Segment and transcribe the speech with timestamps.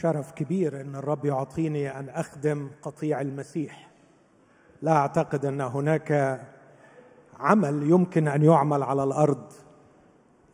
[0.00, 3.90] شرف كبير إن الرب يعطيني أن أخدم قطيع المسيح.
[4.82, 6.40] لا أعتقد أن هناك
[7.38, 9.52] عمل يمكن أن يعمل على الأرض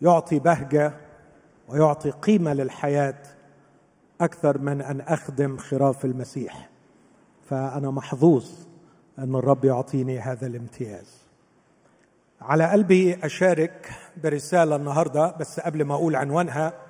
[0.00, 0.92] يعطي بهجة
[1.68, 3.22] ويعطي قيمة للحياة
[4.20, 6.70] أكثر من أن أخدم خراف المسيح.
[7.50, 8.50] فأنا محظوظ
[9.18, 11.24] أن الرب يعطيني هذا الامتياز.
[12.40, 13.90] على قلبي أشارك
[14.22, 16.83] برسالة النهارده بس قبل ما أقول عنوانها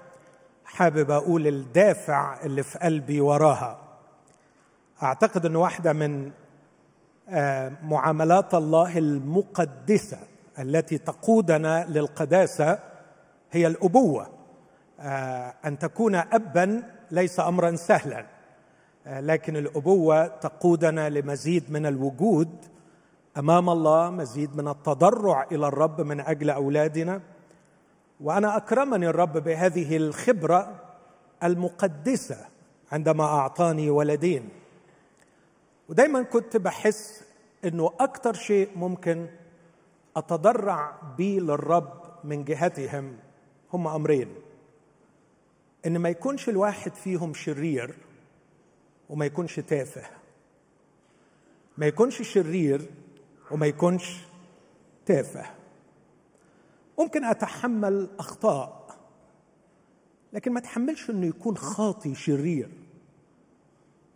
[0.64, 3.78] حابب أقول الدافع اللي في قلبي وراها.
[5.02, 6.30] أعتقد إن واحدة من
[7.28, 10.18] آه، معاملات الله المقدسة
[10.58, 12.78] التي تقودنا للقداسة
[13.52, 14.26] هي الأبوة.
[15.00, 18.26] آه، أن تكون ابا ليس امرا سهلا.
[19.06, 22.48] آه، لكن الأبوة تقودنا لمزيد من الوجود
[23.38, 27.20] أمام الله مزيد من التضرع إلى الرب من أجل أولادنا.
[28.20, 30.80] وأنا أكرمني الرب بهذه الخبرة
[31.42, 32.46] المقدسة
[32.92, 34.48] عندما أعطاني ولدين.
[35.88, 37.24] ودايما كنت بحس
[37.64, 39.26] إنه أكثر شيء ممكن
[40.16, 43.16] أتضرع به للرب من جهتهم
[43.72, 44.34] هم أمرين.
[45.86, 47.94] إن ما يكونش الواحد فيهم شرير
[49.08, 50.06] وما يكونش تافه.
[51.78, 52.90] ما يكونش شرير
[53.50, 54.20] وما يكونش
[55.06, 55.63] تافه.
[56.98, 58.84] ممكن أتحمل أخطاء
[60.32, 62.70] لكن ما اتحملش إنه يكون خاطي شرير.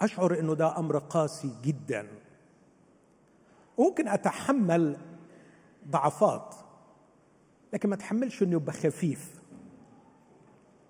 [0.00, 2.06] أشعر إنه ده أمر قاسي جدا.
[3.78, 4.96] ممكن أتحمل
[5.90, 6.54] ضعفات
[7.72, 9.40] لكن ما اتحملش إنه يبقى خفيف.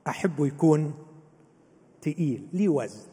[0.08, 0.94] أحبه يكون
[2.02, 2.48] تقيل.
[2.52, 3.08] ليه وزن؟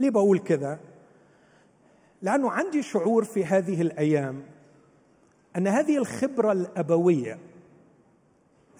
[0.00, 0.78] ليه بقول كده؟
[2.22, 4.42] لأنه عندي شعور في هذه الأيام
[5.56, 7.38] أن هذه الخبرة الأبوية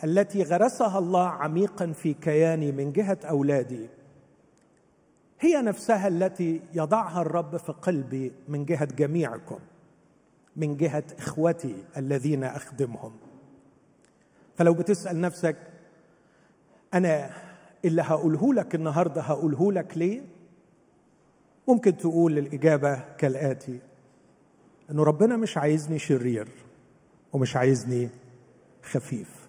[0.05, 3.89] التي غرسها الله عميقا في كياني من جهة أولادي
[5.41, 9.59] هي نفسها التي يضعها الرب في قلبي من جهة جميعكم
[10.57, 13.13] من جهة إخوتي الذين أخدمهم.
[14.57, 15.57] فلو بتسأل نفسك
[16.95, 17.31] أنا
[17.85, 20.23] اللي هقوله لك النهارده هقوله لك ليه؟
[21.69, 23.79] ممكن تقول الإجابة كالآتي
[24.91, 26.49] إنه ربنا مش عايزني شرير.
[27.33, 28.11] ومش عايزني
[28.83, 29.49] خفيف.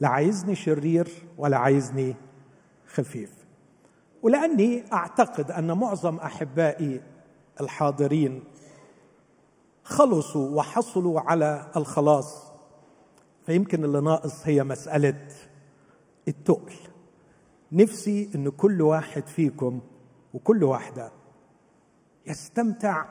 [0.00, 1.08] لا عايزني شرير
[1.38, 2.16] ولا عايزني
[2.86, 3.46] خفيف.
[4.22, 7.00] ولأني أعتقد أن معظم أحبائي
[7.60, 8.44] الحاضرين
[9.84, 12.52] خلصوا وحصلوا على الخلاص.
[13.46, 15.28] فيمكن اللي ناقص هي مسألة
[16.28, 16.74] التقل.
[17.72, 19.80] نفسي إن كل واحد فيكم
[20.34, 21.12] وكل واحدة
[22.26, 23.04] يستمتع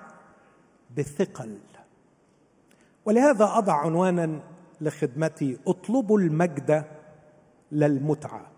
[0.96, 1.60] بالثقل
[3.08, 4.40] ولهذا أضع عنوانا
[4.82, 6.86] لخدمتي اطلبوا المجد
[7.72, 8.52] للمتعة.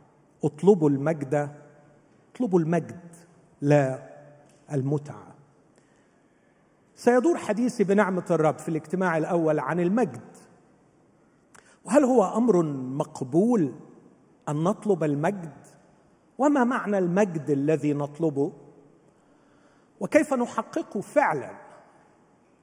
[0.44, 1.50] اطلبوا المجد
[2.34, 3.00] اطلبوا المجد
[3.62, 4.10] لا
[4.72, 5.36] المتعه
[6.96, 10.38] سيدور حديثي بنعمه الرب في الاجتماع الأول عن المجد.
[11.86, 13.74] وهل هو أمر مقبول
[14.50, 15.54] أن نطلب المجد؟
[16.38, 18.52] وما معنى المجد الذي نطلبه؟
[20.00, 21.69] وكيف نحققه فعلا؟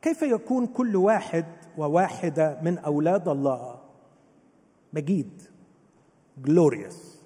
[0.02, 1.44] كيف يكون كل واحد
[1.78, 3.80] وواحدة من أولاد الله
[4.92, 5.42] مجيد
[6.38, 7.22] جلوريوس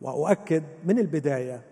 [0.00, 1.62] وأؤكد من البداية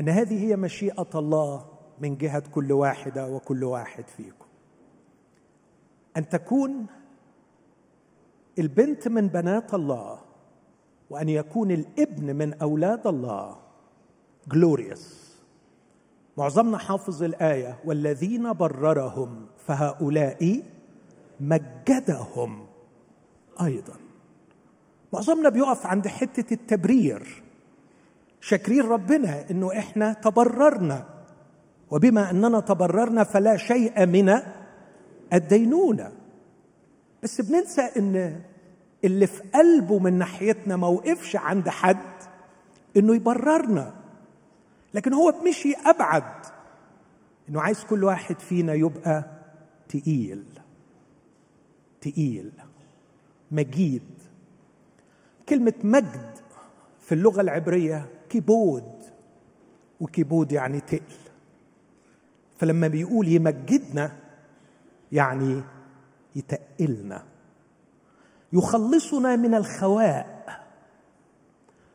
[0.00, 1.66] أن هذه هي مشيئة الله
[2.00, 4.46] من جهة كل واحدة وكل واحد فيكم.
[6.16, 6.86] أن تكون
[8.58, 10.18] البنت من بنات الله
[11.10, 13.56] وأن يكون الابن من أولاد الله
[14.48, 15.23] جلوريوس
[16.36, 20.62] معظمنا حافظ الآية والذين بررهم فهؤلاء
[21.40, 22.66] مجدهم.
[23.62, 23.94] أيضا.
[25.12, 27.42] معظمنا بيقف عند حتة التبرير
[28.40, 31.04] شاكرين ربنا إنه إحنا تبررنا.
[31.90, 34.32] وبما إننا تبررنا فلا شيء من
[35.32, 36.12] الدينونة.
[37.22, 38.40] بس بننسى إن
[39.04, 41.96] اللي في قلبه من ناحيتنا ما وقفش عند حد
[42.96, 44.03] إنه يبررنا.
[44.94, 46.46] لكن هو مشي أبعد
[47.48, 49.24] إنه عايز كل واحد فينا يبقى
[49.88, 50.44] تقيل
[52.00, 52.52] تقيل
[53.50, 54.02] مجيد.
[55.48, 56.38] كلمة مجد
[57.00, 59.04] في اللغة العبرية كيبود
[60.00, 61.00] وكيبود يعني تقل.
[62.58, 64.12] فلما بيقول يمجدنا
[65.12, 65.62] يعني
[66.36, 67.24] يتقلنا.
[68.52, 70.34] يخلصنا من الخواء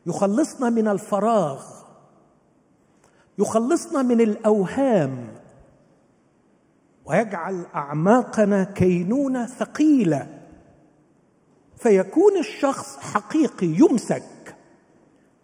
[0.06, 1.79] يخلصنا من الفراغ.
[3.40, 5.28] يخلصنا من الأوهام.
[7.04, 10.40] ويجعل أعماقنا كينونة ثقيلة.
[11.76, 14.56] فيكون الشخص حقيقي يمسك.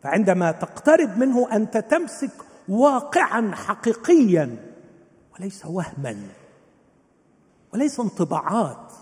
[0.02, 2.30] فعندما تقترب منه انت تمسك
[2.68, 4.56] واقعا حقيقيا
[5.34, 6.16] وليس وهما
[7.74, 8.92] وليس انطباعات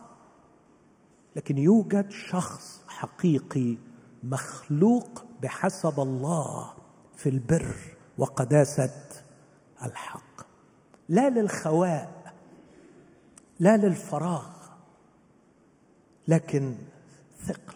[1.36, 3.76] لكن يوجد شخص حقيقي
[4.22, 6.70] مخلوق بحسب الله
[7.16, 7.93] في البر.
[8.18, 8.90] وقداسة
[9.84, 10.46] الحق.
[11.08, 12.32] لا للخواء
[13.60, 14.46] لا للفراغ
[16.28, 16.74] لكن
[17.44, 17.74] ثقل.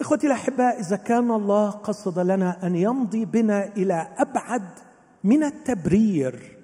[0.00, 4.68] إخوتي الأحباء إذا كان الله قصد لنا أن يمضي بنا إلى أبعد
[5.24, 6.58] من التبرير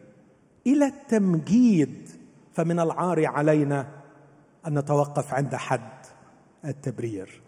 [0.67, 2.09] إلى التمجيد
[2.53, 3.87] فمن العار علينا
[4.67, 6.07] أن نتوقف عند حد
[6.65, 7.43] التبرير.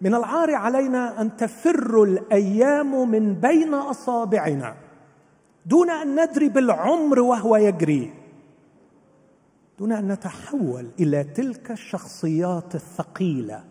[0.00, 4.76] من العار علينا أن تفر الأيام من بين أصابعنا
[5.66, 8.14] دون أن ندري بالعمر وهو يجري
[9.78, 13.64] دون أن نتحول إلى تلك الشخصيات الثقيلة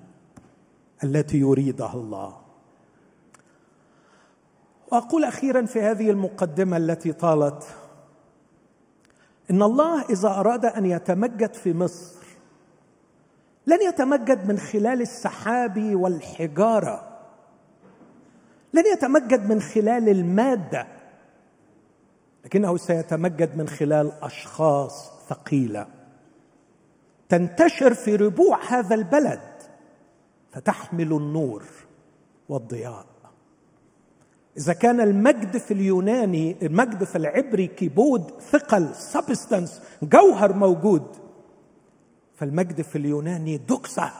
[1.03, 2.37] التي يريدها الله.
[4.91, 7.63] وأقول أخيرا في هذه المقدمة التي طالت
[9.51, 12.16] إن الله إذا أراد أن يتمجد في مصر
[13.67, 17.17] لن يتمجد من خلال السحاب والحجارة.
[18.73, 20.87] لن يتمجد من خلال المادة
[22.45, 25.87] لكنه سيتمجد من خلال أشخاص ثقيلة.
[27.29, 29.41] تنتشر في ربوع هذا البلد
[30.51, 31.63] فتحمل النور
[32.49, 33.05] والضياء.
[34.57, 41.26] إذا كان المجد في اليوناني المجد في العبري כבוד ثقل substance جوهر موجود
[42.37, 44.11] فالمجد في اليوناني δόξα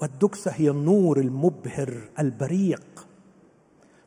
[0.00, 3.06] والدكسة هي النور المبهر البريق.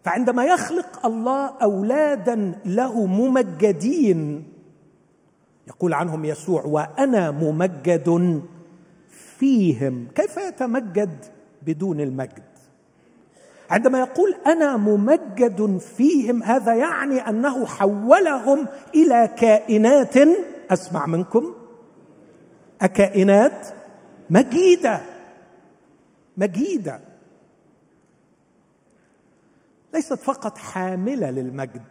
[0.03, 4.43] فعندما يخلق الله أولادا له ممجدين
[5.67, 8.41] يقول عنهم يسوع وأنا ممجد
[9.09, 10.07] فيهم.
[10.15, 11.25] كيف يتمجد
[11.61, 12.43] بدون المجد؟
[13.69, 20.15] عندما يقول أنا ممجد فيهم هذا يعني أنه حولهم إلى كائنات
[20.71, 21.53] أسمع منكم
[22.81, 23.67] أكائنات
[24.29, 25.01] مجيدة
[26.37, 26.99] مجيدة.
[29.93, 31.85] ليست فقط حاملة للمجد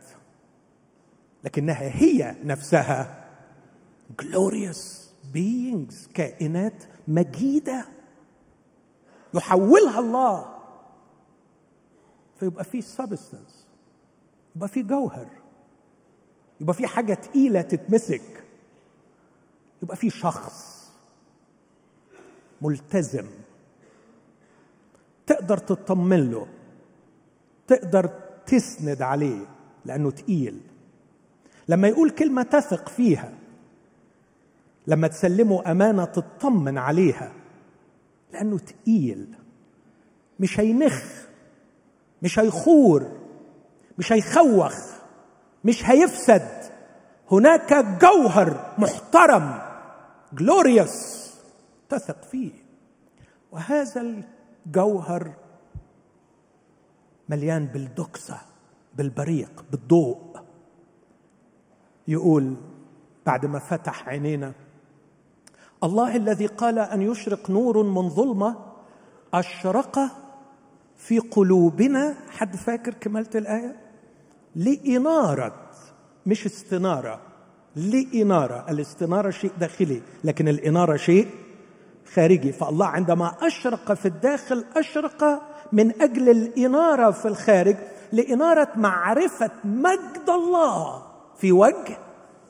[1.45, 3.25] لكنها هي نفسها.
[4.23, 7.85] Glorious beings كائنات مجيدة.
[9.35, 10.57] يحولها الله.
[12.41, 13.67] فيبقى في سبستنس
[14.57, 15.29] يبقى في جوهر
[16.61, 18.45] يبقى في حاجة تقيلة تتمسك
[19.83, 20.76] يبقى في شخص.
[22.63, 23.27] ملتزم.
[25.27, 26.47] تقدر تطمن له.
[27.67, 28.11] تقدر
[28.47, 29.47] تسند عليه
[29.85, 30.61] لأنه تقيل.
[31.69, 33.33] لما يقول كلمة تثق فيها
[34.87, 37.33] لما تسلمه أمانة تطمن عليها
[38.33, 39.35] لأنه تقيل.
[40.41, 41.05] مش هينخ
[42.23, 43.13] مش هيخور
[43.99, 44.75] مش هيخوخ
[45.65, 46.49] مش هيفسد.
[47.33, 49.59] هناك جوهر محترم
[50.33, 51.26] جلوريوس
[51.89, 52.53] تثق فيه.
[53.53, 54.25] وهذا
[54.67, 55.33] الجوهر
[57.29, 58.39] مليان بالدكسه
[58.95, 60.41] بالبريق بالضوء.
[62.09, 62.57] يقول
[63.27, 64.53] بعد ما فتح عينينا
[65.85, 68.57] الله الذي قال أن يشرق نور من ظلمة
[69.35, 69.99] أشرق
[70.97, 72.15] في قلوبنا.
[72.31, 73.77] حد فاكر كمالة الآية؟
[74.57, 75.71] لإنارة
[76.27, 77.21] مش استنارة.
[77.77, 78.71] لإنارة.
[78.71, 81.29] الاستنارة شيء داخلي لكن الإنارة شيء
[82.15, 82.53] خارجي.
[82.53, 87.77] فالله عندما أشرق في الداخل أشرق من أجل الإنارة في الخارج
[88.13, 91.03] لإنارة معرفة مجد الله
[91.37, 91.99] في وجه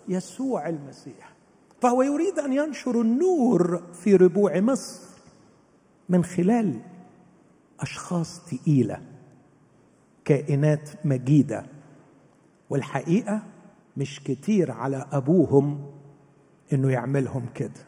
[0.08, 1.32] يسوع المسيح.
[1.80, 5.00] فهو يريد أن ينشر النور في ربوع مصر
[6.08, 6.80] من خلال
[7.80, 9.00] أشخاص ثقيله
[10.24, 11.66] كائنات مجيدة.
[12.70, 13.42] والحقيقة
[13.96, 15.92] مش كتير على أبوهم
[16.72, 17.86] إنه يعملهم كده.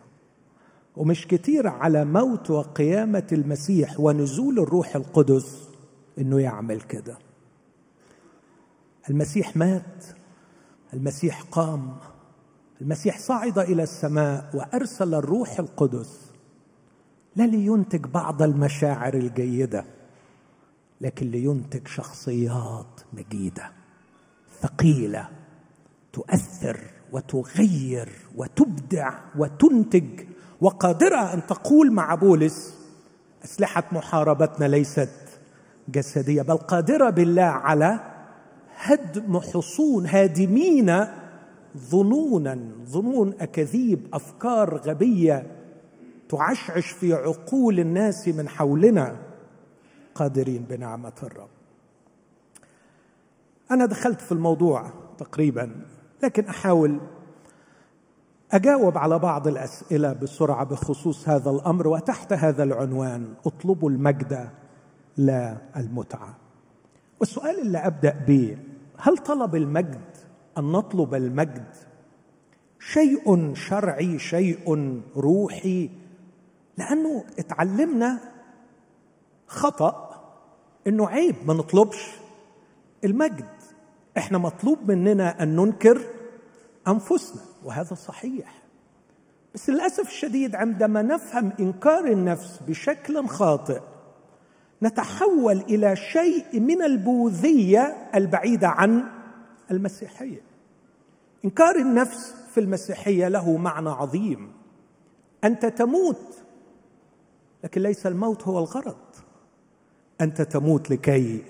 [0.98, 5.68] ومش كتير على موت وقيامة المسيح ونزول الروح القدس
[6.18, 7.18] إنه يعمل كده.
[9.10, 10.04] المسيح مات
[10.94, 11.96] المسيح قام
[12.80, 16.32] المسيح صعد إلى السماء وأرسل الروح القدس
[17.36, 19.84] لا لينتج بعض المشاعر الجيدة
[21.00, 23.70] لكن لينتج شخصيات مجيدة
[24.60, 25.28] ثقيلة
[26.12, 26.80] تؤثر
[27.12, 30.20] وتغير وتبدع وتنتج
[30.60, 32.74] وقادرة أن تقول مع بولس
[33.44, 35.10] أسلحة محاربتنا ليست
[35.88, 38.00] جسدية بل قادرة بالله على
[38.76, 41.04] هدم حصون هادمين
[41.76, 45.46] ظنونا ظنون أكاذيب أفكار غبية
[46.28, 49.16] تعشعش في عقول الناس من حولنا
[50.14, 51.48] قادرين بنعمة الرب.
[53.70, 55.70] أنا دخلت في الموضوع تقريبا
[56.22, 57.00] لكن أحاول
[58.52, 64.50] أجاوب على بعض الأسئلة بسرعة بخصوص هذا الأمر وتحت هذا العنوان اطلبوا المجد
[65.16, 66.36] لا المتعة.
[67.20, 68.58] والسؤال اللي أبدأ به
[68.98, 70.00] هل طلب المجد
[70.58, 71.74] أن نطلب المجد؟
[72.78, 75.90] شيء شرعي شيء روحي؟
[76.78, 78.18] لأنه اتعلمنا
[79.46, 80.08] خطأ
[80.86, 82.10] إنه عيب ما نطلبش
[83.04, 83.48] المجد.
[84.18, 86.00] إحنا مطلوب مننا أن ننكر
[86.88, 88.62] أنفسنا وهذا صحيح.
[89.54, 93.80] بس للأسف الشديد عندما نفهم إنكار النفس بشكل خاطئ
[94.82, 99.04] نتحول إلى شيء من البوذية البعيدة عن
[99.70, 100.40] المسيحية.
[101.44, 104.52] إنكار النفس في المسيحية له معنى عظيم.
[105.44, 106.42] أنت تموت
[107.64, 108.96] لكن ليس الموت هو الغرض.
[110.20, 111.44] أنت تموت لكي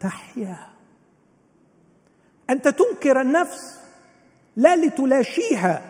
[0.00, 0.58] تحيا.
[2.50, 3.79] أنت تنكر النفس
[4.60, 5.82] لا لتلاشيها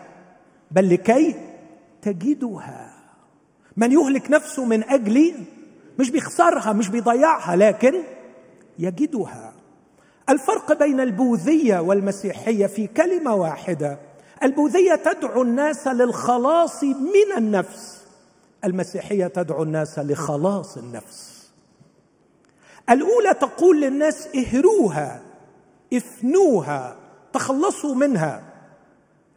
[0.71, 1.35] بل لكي
[2.01, 2.93] تجدها.
[3.77, 5.35] من يهلك نفسه من اجلي
[5.99, 7.93] مش بيخسرها مش بيضيعها لكن
[8.79, 9.53] يجدها.
[10.29, 13.99] الفرق بين البوذية والمسيحية في كلمة واحدة.
[14.43, 18.01] البوذية تدعو الناس للخلاص من النفس.
[18.65, 21.51] المسيحية تدعو الناس لخلاص النفس.
[22.89, 25.21] الأولى تقول للناس اهروها
[25.93, 26.95] افنوها
[27.33, 28.50] تخلصوا منها.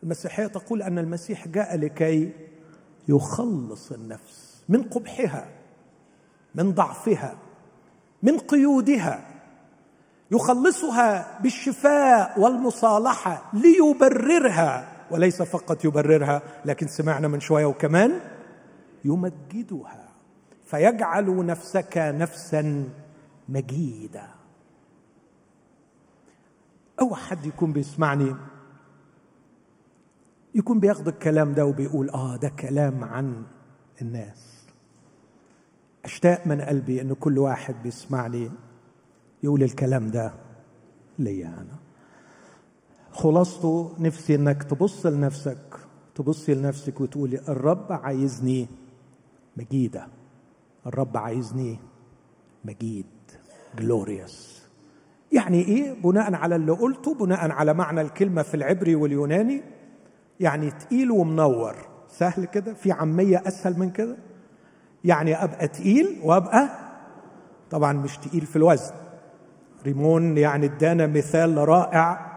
[0.05, 2.33] المسيحية تقول أن المسيح جاء لكي
[3.09, 5.49] يخلص النفس من قبحها
[6.55, 7.37] من ضعفها
[8.23, 9.27] من قيودها
[10.31, 18.21] يخلصها بالشفاء والمصالحة ليبررها وليس فقط يبررها لكن سمعنا من شوية وكمان
[19.05, 20.09] يمجدها
[20.67, 22.89] فيجعل نفسك نفسا
[23.49, 24.27] مجيده
[27.01, 28.35] أو حد يكون بيسمعني؟
[30.55, 33.43] يكون بياخد الكلام ده وبيقول آه ده كلام عن
[34.03, 34.65] الناس.
[36.05, 38.51] أشتاق من قلبي ان كل واحد بيسمعني
[39.43, 40.33] يقول الكلام ده
[41.19, 41.79] ليا أنا.
[43.13, 45.77] خلاصته نفسي إنك تبص لنفسك
[46.15, 48.69] تبصي لنفسك وتقولي الرب عايزني
[49.57, 50.07] مجيدة.
[50.87, 51.79] الرب عايزني
[52.65, 53.07] مجيد
[53.79, 54.63] جلوريوس
[55.33, 59.63] يعني إيه؟ بناء على اللي قلته بناء على معنى الكلمة في العبري واليوناني
[60.41, 61.75] يعني تقيل ومنور.
[62.09, 64.17] سهل كده؟ في عامية أسهل من كده؟
[65.05, 66.69] يعني أبقى تقيل وأبقى
[67.71, 68.93] طبعا مش تقيل في الوزن.
[69.85, 72.35] ريمون يعني ادانا مثال رائع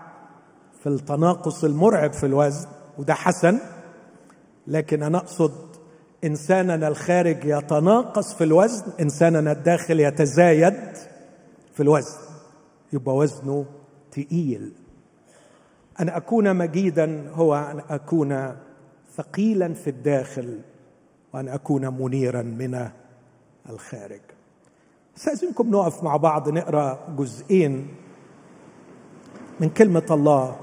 [0.83, 3.59] في التناقص المرعب في الوزن وده حسن.
[4.67, 5.53] لكن أنا أقصد
[6.23, 10.73] إنساننا الخارج يتناقص في الوزن إنساننا الداخل يتزايد
[11.73, 12.17] في الوزن.
[12.93, 13.65] يبقى وزنه
[14.11, 14.73] تقيل.
[15.99, 18.55] أن أكون مجيدا هو أن أكون
[19.15, 20.61] ثقيلا في الداخل
[21.33, 22.89] وأن أكون منيرا من
[23.69, 24.21] الخارج.
[25.17, 27.87] استاذنكم نقف مع بعض نقرأ جزئين
[29.59, 30.59] من كلمة الله.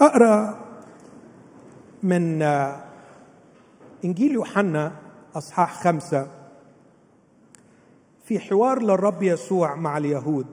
[0.00, 0.58] أقرأ
[2.02, 2.42] من
[4.04, 4.92] إنجيل يوحنا
[5.34, 6.30] أصحاح خمسة.
[8.24, 10.46] في حوار للرب يسوع مع اليهود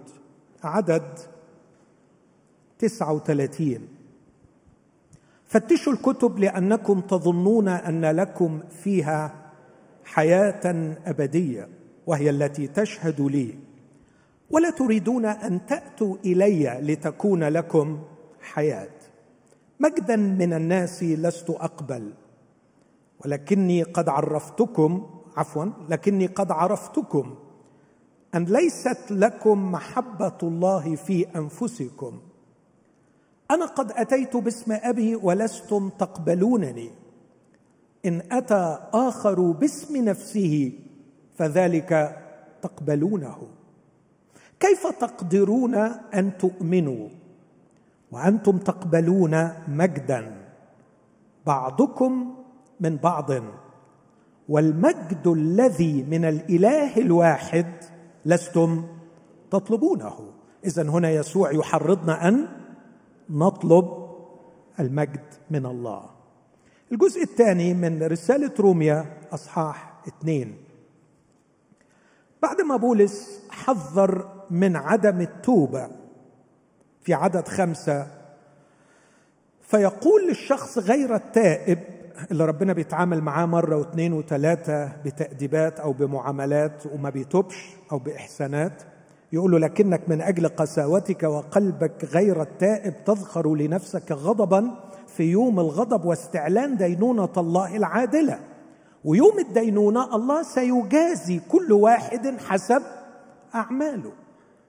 [0.63, 1.03] عدد
[2.79, 3.87] تسعة وثلاثين
[5.45, 9.51] فتشوا الكتب لأنكم تظنون أن لكم فيها
[10.05, 11.69] حياة أبدية
[12.07, 13.55] وهي التي تشهد لي.
[14.49, 17.99] ولا تريدون أن تأتوا إلي لتكون لكم
[18.41, 18.89] حياة.
[19.79, 22.13] مجدا من الناس لست أقبل.
[23.25, 27.35] ولكني قد عرفتكم عفوا لكني قد عرفتكم
[28.35, 32.19] أن ليست لكم محبة الله في أنفسكم.
[33.51, 36.89] أنا قد أتيت باسم أبي ولستم تقبلونني.
[38.05, 40.71] إن أتى آخر باسم نفسه
[41.35, 42.17] فذلك
[42.61, 43.37] تقبلونه.
[44.59, 45.75] كيف تقدرون
[46.13, 47.09] أن تؤمنوا؟
[48.11, 50.35] وأنتم تقبلون مجدا.
[51.45, 52.35] بعضكم
[52.79, 53.31] من بعض.
[54.49, 57.67] والمجد الذي من الإله الواحد
[58.25, 58.83] لستم
[59.51, 60.13] تطلبونه.
[60.65, 62.47] اذا هنا يسوع يحرضنا أن
[63.29, 64.05] نطلب
[64.79, 66.09] المجد من الله.
[66.91, 70.57] الجزء الثاني من رسالة روميا أصحاح اثنين.
[72.41, 75.89] بعد ما بولس حذر من عدم التوبة
[77.01, 78.07] في عدد خمسة
[79.61, 81.79] فيقول للشخص غير التائب
[82.31, 88.83] اللي ربنا بيتعامل معاه مرة واثنين وثلاثة بتأديبات أو بمعاملات وما بيتوبش أو بإحسانات
[89.33, 94.71] يقول له لكنك من أجل قساوتك وقلبك غير التائب تذخر لنفسك غضبا
[95.07, 98.39] في يوم الغضب واستعلان دينونة الله العادلة.
[99.05, 102.81] ويوم الدينونة الله سيجازي كل واحد حسب
[103.55, 104.11] أعماله.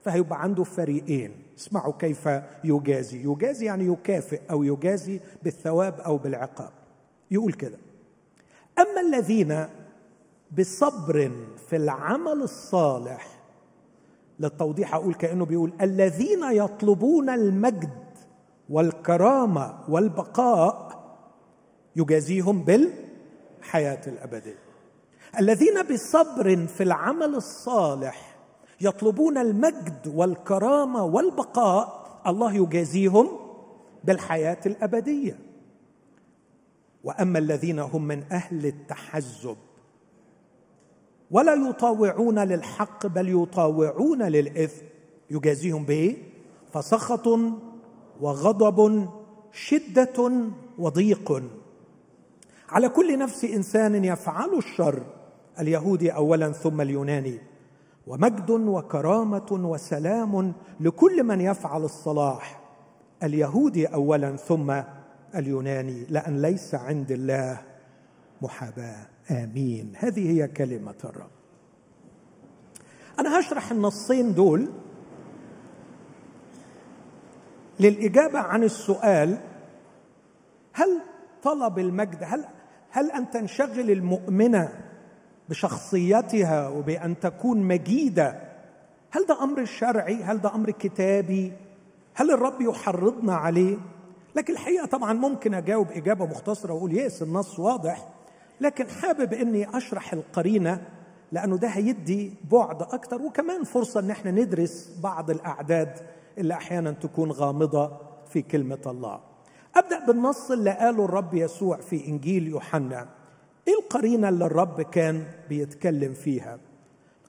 [0.03, 1.31] فهيبقى عنده فريقين.
[1.57, 2.29] اسمعوا كيف
[2.63, 3.23] يجازي.
[3.31, 6.69] يجازي يعني يكافئ أو يجازي بالثواب أو بالعقاب.
[7.31, 7.77] يقول كده
[8.79, 9.65] أما الذين
[10.57, 11.31] بصبر
[11.69, 13.36] في العمل الصالح
[14.39, 18.07] للتوضيح أقول كأنه بيقول الذين يطلبون المجد
[18.69, 20.97] والكرامة والبقاء
[21.95, 24.57] يجازيهم بالحياة الأبدية.
[25.39, 28.35] الذين بصبر في العمل الصالح
[28.81, 33.27] يطلبون المجد والكرامة والبقاء الله يجازيهم
[34.03, 35.39] بالحياة الأبدية.
[37.03, 39.57] وأما الذين هم من أهل التحزب
[41.31, 44.85] ولا يطاوعون للحق بل يطاوعون للإثم.
[45.31, 46.15] يجازيهم بايه
[46.73, 47.27] فسخط
[48.21, 49.09] وغضب
[49.51, 50.31] شدة
[50.77, 51.43] وضيق.
[52.69, 55.03] على كل نفس إنسان يفعل الشر
[55.59, 57.39] اليهودي اولا ثم اليوناني.
[58.07, 62.61] ومجد وكرامة وسلام لكل من يفعل الصلاح
[63.23, 64.81] اليهودي اولا ثم
[65.35, 66.05] اليوناني.
[66.09, 67.61] لأن ليس عند الله
[68.41, 69.16] محاباة.
[69.31, 69.93] آمين.
[69.95, 71.29] هذه هي كلمة الرب.
[73.19, 74.69] أنا هشرح النصين دول
[77.79, 79.37] للإجابة عن السؤال
[80.73, 81.01] هل
[81.43, 82.45] طلب المجد هل
[82.89, 84.69] هل أن تنشغل المؤمنة
[85.49, 88.41] بشخصيتها وبأن تكون مجيدة؟
[89.11, 91.53] هل ده أمر شرعي؟ هل ده أمر كتابي؟
[92.13, 93.77] هل الرب يحرضنا عليه؟
[94.35, 98.07] لكن الحقيقة طبعا ممكن أجاوب إجابة مختصرة وأقول يس النص واضح.
[98.61, 100.81] لكن حابب إني أشرح القرينة
[101.31, 105.99] لأنه ده هيدي بعد أكتر وكمان فرصة إن إحنا ندرس بعض الأعداد
[106.37, 107.97] اللي أحيانا تكون غامضة
[108.29, 109.19] في كلمة الله.
[109.75, 113.07] أبدأ بالنص اللي قاله الرب يسوع في إنجيل يوحنا.
[113.67, 116.59] إيه القرينة اللي الرب كان بيتكلم فيها؟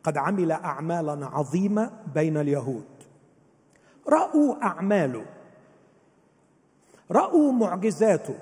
[0.05, 2.85] قد عمل اعمالا عظيمة بين اليهود.
[4.09, 5.25] رأوا أعماله.
[7.11, 8.35] رأوا معجزاته.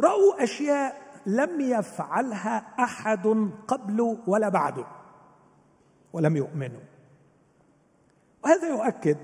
[0.00, 4.86] رأوا أشياء لم يفعلها أحد قبله ولا بعده
[6.12, 6.80] ولم يؤمنوا
[8.44, 9.18] وهذا يؤكد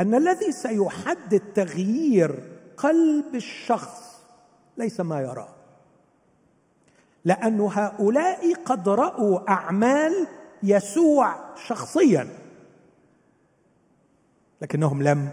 [0.00, 4.20] أن الذي سيحدد تغيير قلب الشخص
[4.76, 5.48] ليس ما يراه
[7.24, 10.26] لأن هؤلاء قد رأوا أعمال
[10.62, 12.28] يسوع شخصيا
[14.62, 15.28] لكنهم لم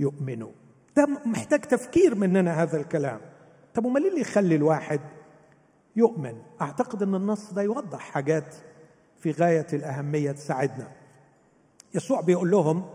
[0.00, 0.50] يؤمنوا.
[0.96, 3.20] ده محتاج تفكير مننا هذا الكلام.
[3.78, 5.00] طب امال إيه اللي يخلي الواحد
[5.96, 8.54] يؤمن؟ أعتقد إن النص ده يوضح حاجات
[9.18, 10.88] في غاية الأهمية تساعدنا.
[11.94, 12.90] يسوع بيقول لهم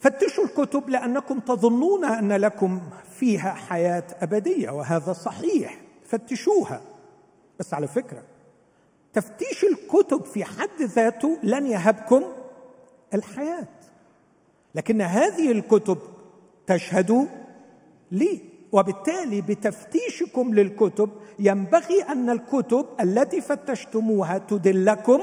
[0.00, 5.80] فتشوا الكتب لأنكم تظنون أن لكم فيها حياة أبدية وهذا صحيح.
[6.04, 6.80] فتشوها.
[7.58, 8.22] بس على فكرة
[9.12, 12.24] تفتيش الكتب في حد ذاته لن يهبكم
[13.14, 13.68] الحياة.
[14.74, 15.98] لكن هذه الكتب
[16.66, 17.28] تشهد
[18.10, 18.55] لي.
[18.72, 25.20] وبالتالي بتفتيشكم للكتب ينبغي أن الكتب التي فتشتموها تدلكم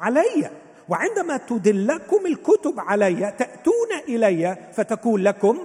[0.00, 0.50] علي.
[0.88, 5.58] وعندما تدلكم الكتب علي تأتون إلي فتكون لكم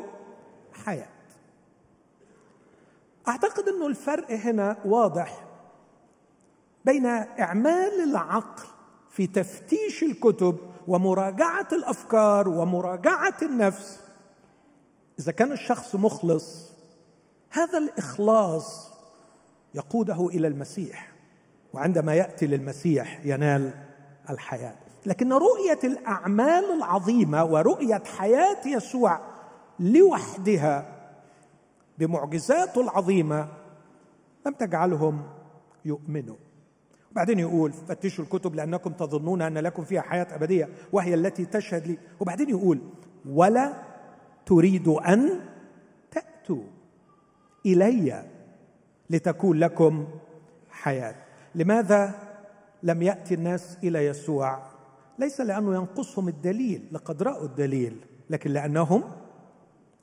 [0.85, 1.09] حياة.
[3.27, 5.43] أعتقد إنه الفرق هنا واضح
[6.85, 8.63] بين إعمال العقل
[9.09, 10.57] في تفتيش الكتب
[10.87, 13.99] ومراجعة الأفكار ومراجعة النفس.
[15.19, 16.76] إذا كان الشخص مخلص
[17.49, 18.93] هذا الإخلاص
[19.73, 21.11] يقوده إلى المسيح
[21.73, 23.73] وعندما يأتي للمسيح ينال
[24.29, 24.75] الحياة.
[25.05, 29.19] لكن رؤية الأعمال العظيمة ورؤية حياة يسوع
[29.79, 30.97] لوحدها
[31.97, 33.47] بمعجزاته العظيمة
[34.45, 35.23] لم تجعلهم
[35.85, 36.35] يؤمنوا.
[37.11, 41.97] وبعدين يقول فتشوا الكتب لأنكم تظنون أن لكم فيها حياة أبدية وهي التي تشهد لي.
[42.19, 42.81] وبعدين يقول
[43.25, 43.73] ولا
[44.45, 45.41] تريد أن
[46.11, 46.63] تأتوا.
[47.73, 48.23] إلي
[49.09, 50.07] لتكون لكم
[50.69, 51.15] حياة.
[51.55, 52.13] لماذا
[52.83, 54.59] لم يأتي الناس إلى يسوع؟
[55.19, 57.97] ليس لأنه ينقصهم الدليل لقد رأوا الدليل
[58.29, 59.03] لكن لأنهم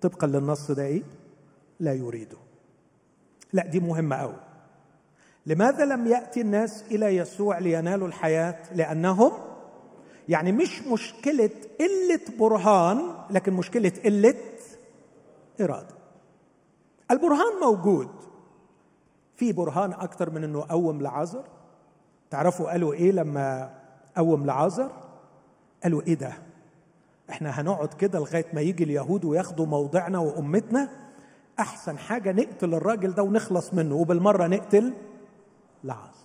[0.00, 1.02] طبقا للنص ده إيه؟
[1.80, 2.38] لا يريدوا.
[3.52, 4.36] لا دي مهمة قوي
[5.46, 9.32] لماذا لم يأتي الناس إلى يسوع لينالوا الحياة؟ لأنهم
[10.28, 11.50] يعني مش مشكلة
[11.80, 14.34] قلة برهان لكن مشكلة قلة
[15.60, 15.94] إرادة.
[17.10, 18.08] البرهان موجود.
[19.36, 21.44] في برهان أكتر من إنه قوم لعازر.
[22.30, 23.74] تعرفوا قالوا إيه لما
[24.16, 24.90] قوم لعازر؟
[25.82, 26.32] قالوا إيه ده؟
[27.30, 30.88] إحنا هنقعد كده لغاية ما يجي اليهود وياخدوا موضعنا وأمتنا.
[31.60, 34.94] أحسن حاجة نقتل الراجل ده ونخلص منه وبالمرة نقتل
[35.84, 36.24] لعازر.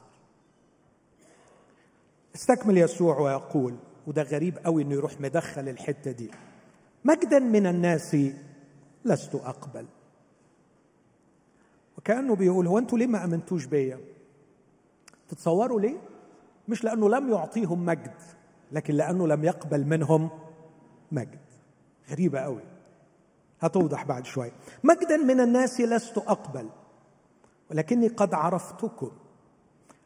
[2.36, 3.76] استكمل يسوع ويقول
[4.08, 6.32] وده غريب قوي إنه يروح مدخل الحتة دي.
[7.06, 8.18] مجدا من الناس
[9.06, 9.86] لست أقبل.
[12.00, 14.00] وكانه بيقول هو أنتوا ليه ما آمنتوش بيا؟
[15.30, 15.98] تتصوروا ليه؟
[16.68, 18.14] مش لأنه لم يعطيهم مجد
[18.72, 20.30] لكن لأنه لم يقبل منهم
[21.12, 21.40] مجد.
[22.12, 22.62] غريبة قوي
[23.62, 24.52] هتوضح بعد شوية
[24.84, 26.70] مجدا من الناس لست أقبل
[27.72, 29.12] ولكني قد عرفتكم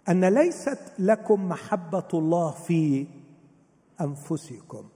[0.09, 3.07] أن ليست لكم محبة الله في
[4.01, 4.89] أنفسكم.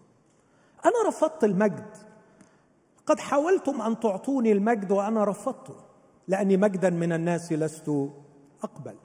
[0.85, 1.97] أنا رفضت المجد.
[3.05, 5.86] قد حاولتم أن تعطوني المجد وأنا رفضته.
[6.27, 7.89] لأني مجدا من الناس لست
[8.63, 8.95] أقبل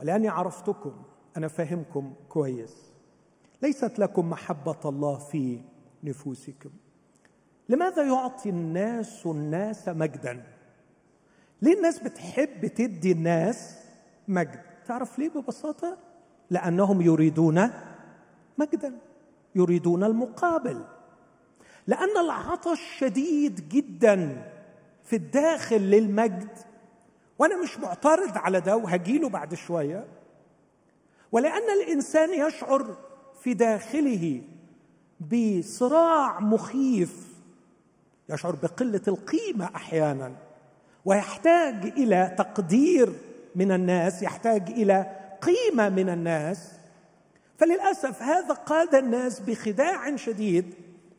[0.00, 0.92] ولأني عرفتكم
[1.36, 2.92] أنا فاهمكم كويس.
[3.62, 5.60] ليست لكم محبة الله في
[6.04, 6.70] نفوسكم.
[7.68, 10.44] لماذا يعطي الناس الناس مجدا؟
[11.62, 13.78] ليه الناس بتحب تدي الناس
[14.28, 15.98] مجد؟ تعرف ليه ببساطة؟
[16.50, 17.70] لأنهم يريدون
[18.58, 18.98] مجدا
[19.54, 20.84] يريدون المقابل.
[21.86, 24.50] لأن العطش شديد جدا.
[25.04, 26.48] في الداخل للمجد
[27.38, 30.04] وأنا مش معترض على ده وهجيله بعد شوية.
[31.32, 32.96] ولأن الإنسان يشعر
[33.42, 34.42] في داخله
[35.20, 37.34] بصراع مخيف
[38.28, 40.32] يشعر بقلة القيمة أحيانا
[41.04, 43.12] ويحتاج إلى تقدير
[43.54, 45.06] من الناس يحتاج إلى
[45.42, 46.72] قيمة من الناس.
[47.58, 50.74] فللأسف هذا قاد الناس بخداع شديد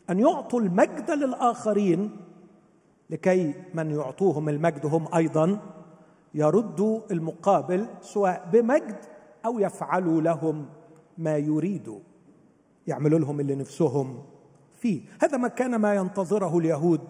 [0.10, 2.25] أن يعطوا المجد للآخرين
[3.10, 5.60] لكي من يعطوهم المجد هم أيضا
[6.34, 8.98] يردوا المقابل سواء بمجد
[9.46, 10.65] أو يفعلوا لهم
[11.18, 12.00] ما يريدوا
[12.88, 14.24] يعملوا لهم اللي نفسهم
[14.74, 15.02] فيه.
[15.22, 17.02] هذا ما كان ما ينتظره اليهود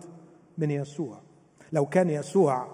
[0.58, 1.18] من يسوع.
[1.74, 2.68] لو كان يسوع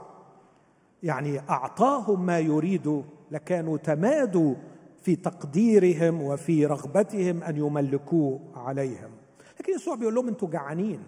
[1.03, 4.55] يعني أعطاهم ما يريدوا لكانوا تمادوا
[5.01, 9.09] في تقديرهم وفي رغبتهم أن يملكوه عليهم.
[9.59, 10.99] لكن يسوع بيقول لهم أنتوا جعانين.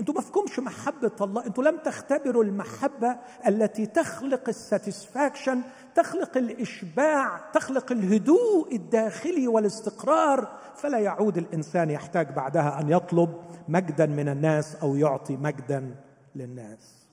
[0.00, 1.46] أنتوا ما فيكمش محبة الله.
[1.46, 5.60] أنتوا لم تختبروا المحبة التي تخلق الساتسفاكشن
[5.94, 10.58] تخلق الإشباع تخلق الهدوء الداخلي والاستقرار.
[10.76, 13.34] فلا يعود الإنسان يحتاج بعدها أن يطلب
[13.68, 15.94] مجدا من الناس أو يعطي مجدا
[16.34, 17.06] للناس.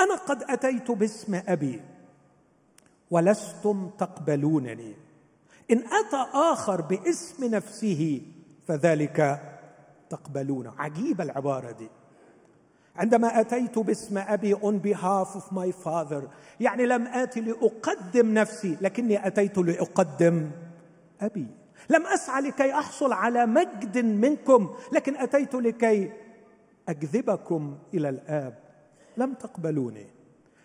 [0.00, 1.82] أنا قد أتيت باسم أبي
[3.10, 4.94] ولستم تقبلونني.
[5.70, 8.22] إن أتى آخر باسم نفسه
[8.66, 9.42] فذلك
[10.12, 10.72] تقبلونه.
[10.78, 11.88] عجيبة العبارة دي.
[12.96, 16.22] عندما أتيت باسم أبي on behalf of my father
[16.60, 20.50] يعني لم اتي لأقدم نفسي لكني أتيت لأقدم
[21.20, 21.46] أبي.
[21.90, 26.12] لم أسعى لكي أحصل على مجد منكم لكن أتيت لكي
[26.88, 28.58] أجذبكم إلى الآب.
[29.16, 30.06] لم تقبلوني.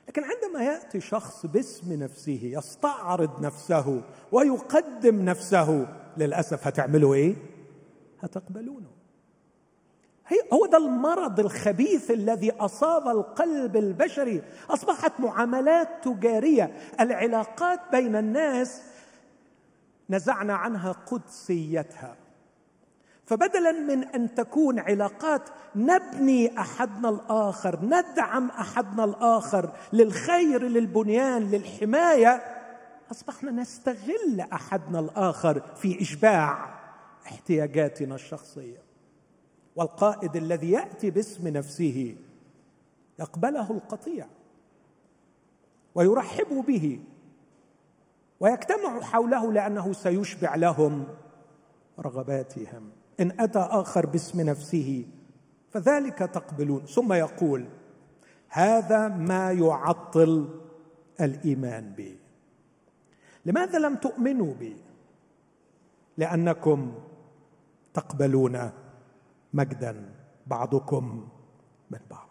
[0.07, 7.35] لكن عندما يأتي شخص باسم نفسه يستعرض نفسه ويقدم نفسه للأسف هتعملوا إيه؟
[8.21, 8.96] هتقبلونه.
[10.27, 14.41] هي هو ده المرض الخبيث الذي أصاب القلب البشري.
[14.69, 16.77] أصبحت معاملات تجارية.
[16.99, 18.81] العلاقات بين الناس
[20.09, 22.15] نزعنا عنها قدسيتها.
[23.25, 25.41] فبدلا من أن تكون علاقات
[25.75, 32.41] نبني أحدنا الآخر ندعم أحدنا الآخر للخير للبنيان للحماية
[33.11, 36.79] أصبحنا نستغل أحدنا الآخر في إشباع
[37.25, 38.86] احتياجاتنا الشخصية.
[39.77, 42.15] والقائد الذي يأتي باسم نفسه
[43.19, 44.27] يقبله القطيع
[45.95, 46.99] ويرحب به
[48.39, 51.07] ويجتمع حوله لأنه سيشبع لهم
[51.99, 52.89] رغباتهم.
[53.19, 55.05] إن أتى آخر باسم نفسه
[55.69, 56.85] فذلك تقبلون.
[56.85, 57.65] ثم يقول
[58.49, 60.59] هذا ما يعطل
[61.21, 62.17] الإيمان بي.
[63.45, 64.75] لماذا لم تؤمنوا بي؟
[66.17, 66.93] لأنكم
[67.93, 68.71] تقبلون
[69.57, 70.13] مجدا
[70.47, 71.27] بعضكم
[71.91, 72.27] من بعض.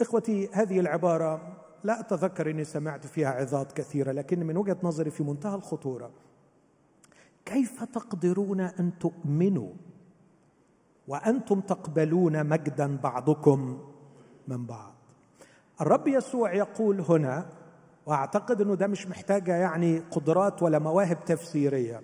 [0.00, 5.22] إخوتي هذه العبارة لا أتذكر إني سمعت فيها عظات كثيرة لكن من وجهة نظري في
[5.22, 6.10] منتهى الخطورة
[7.44, 9.72] كيف تقدرون أن تؤمنوا
[11.08, 13.78] وأنتم تقبلون مجدا بعضكم
[14.48, 14.94] من بعض؟
[15.80, 17.46] الرب يسوع يقول هنا
[18.06, 22.00] وأعتقد إنه ده مش محتاجة يعني قدرات ولا مواهب تفسيرية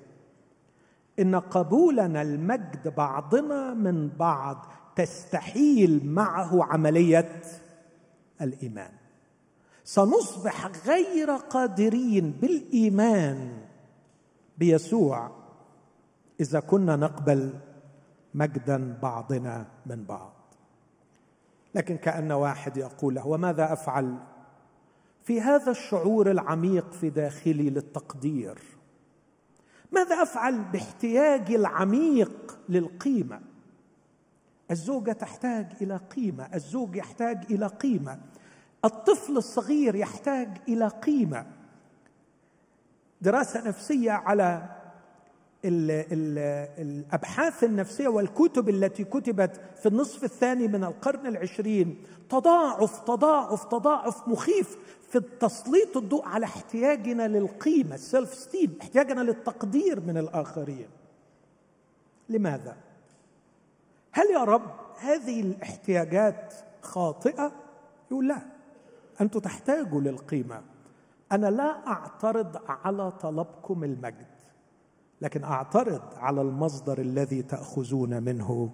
[1.19, 7.43] إن قبولنا المجد بعضنا من بعض تستحيل معه عملية
[8.41, 8.91] الإيمان.
[9.85, 13.59] سنصبح غير قادرين بالإيمان
[14.59, 15.31] بيسوع
[16.41, 17.53] إذا كنا نقبل
[18.35, 20.33] مجدا بعضنا من بعض.
[21.75, 24.17] لكن كأن واحد يقول له وماذا أفعل
[25.23, 28.78] في هذا الشعور العميق في داخلي للتقدير؟
[29.92, 33.40] ماذا أفعل باحتياجي العميق للقيمة؟
[34.70, 38.20] الزوجة تحتاج إلى قيمة الزوج يحتاج إلى قيمة
[38.85, 41.46] الطفل الصغير يحتاج إلى قيمة.
[43.20, 44.78] دراسة نفسية على
[45.64, 46.38] ال ال
[46.79, 54.77] الأبحاث النفسية والكتب التي كتبت في النصف الثاني من القرن العشرين تضاعف تضاعف تضاعف مخيف
[55.09, 60.88] في تسليط الضوء على احتياجنا للقيمة السيلف ستيم احتياجنا للتقدير من الآخرين.
[62.29, 62.77] لماذا؟
[64.12, 67.53] هل يا رب هذه الاحتياجات خاطئة؟
[68.11, 68.38] يقول لا
[69.21, 70.62] أنتم تحتاجوا للقيمة.
[71.33, 74.38] أنا لا أعترض على طلبكم المجد.
[75.21, 78.71] لكن أعترض على المصدر الذي تأخذون منه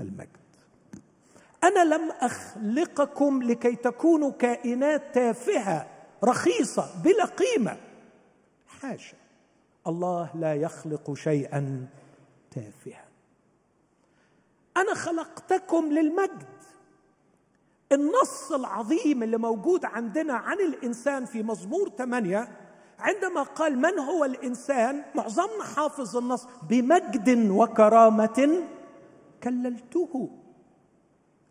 [0.00, 0.42] المجد.
[1.64, 5.86] أنا لم أخلقكم لكي تكونوا كائنات تافهة
[6.24, 7.76] رخيصة بلا قيمة.
[8.68, 9.16] حاشا.
[9.86, 11.86] الله لا يخلق شيئا
[12.50, 13.04] تافها.
[14.76, 16.46] أنا خلقتكم للمجد.
[17.92, 22.48] النص العظيم اللي موجود عندنا عن الإنسان في مزمور ثمانيه
[23.02, 28.62] عندما قال من هو الإنسان معظمنا حافظ النص بمجد وكرامة
[29.42, 30.30] كللته.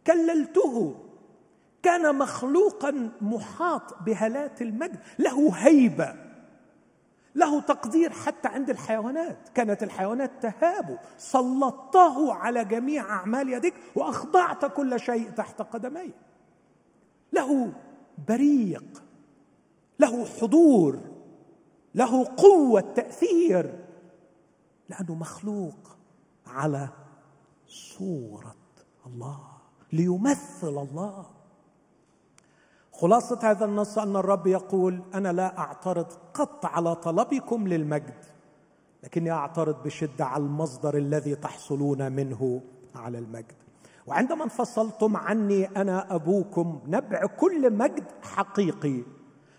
[0.07, 0.95] كللته.
[1.83, 4.99] كان مخلوقا محاط بهالات المجد.
[5.19, 6.15] له هيبة.
[7.35, 9.49] له تقدير حتى عند الحيوانات.
[9.55, 16.15] كانت الحيوانات تهابه سلطته على جميع أعمال يديك وأخضعت كل شيء تحت قدميه.
[17.33, 17.73] له
[18.27, 19.03] بريق.
[19.99, 21.10] له حضور.
[21.95, 23.79] له قوة تأثير.
[24.89, 25.97] لأنه مخلوق
[26.47, 26.89] على
[27.67, 28.55] صورة
[29.05, 29.39] الله
[29.93, 31.25] ليمثل الله.
[32.91, 38.25] خلاصة هذا النص أن الرب يقول أنا لا أعترض قط على طلبكم للمجد
[39.03, 42.61] لكني أعترض بشدة على المصدر الذي تحصلون منه
[42.95, 43.55] على المجد.
[44.07, 49.03] وعندما انفصلتم عني أنا أبوكم نبع كل مجد حقيقي.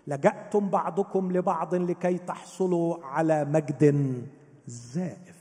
[0.07, 4.23] لجأتم بعضكم لبعض لكي تحصلوا على مجد
[4.67, 5.35] زائف.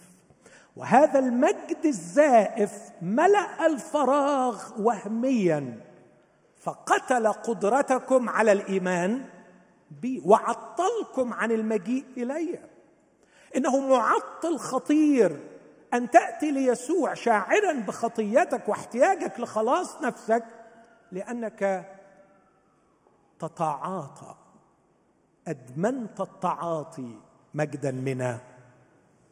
[0.76, 5.80] وهذا المجد الزائف ملأ الفراغ وهميا
[6.56, 9.24] فقتل قدرتكم على الإيمان
[9.90, 12.58] بي وعطلكم عن المجيء إلي.
[13.56, 15.40] إنه معطل خطير
[15.94, 20.44] أن تأتي ليسوع شاعرا بخطيتك واحتياجك لخلاص نفسك
[21.12, 21.90] لأنك
[23.38, 24.41] تتعاطى.
[25.48, 27.18] أدمنت التعاطي
[27.54, 28.38] مجدا من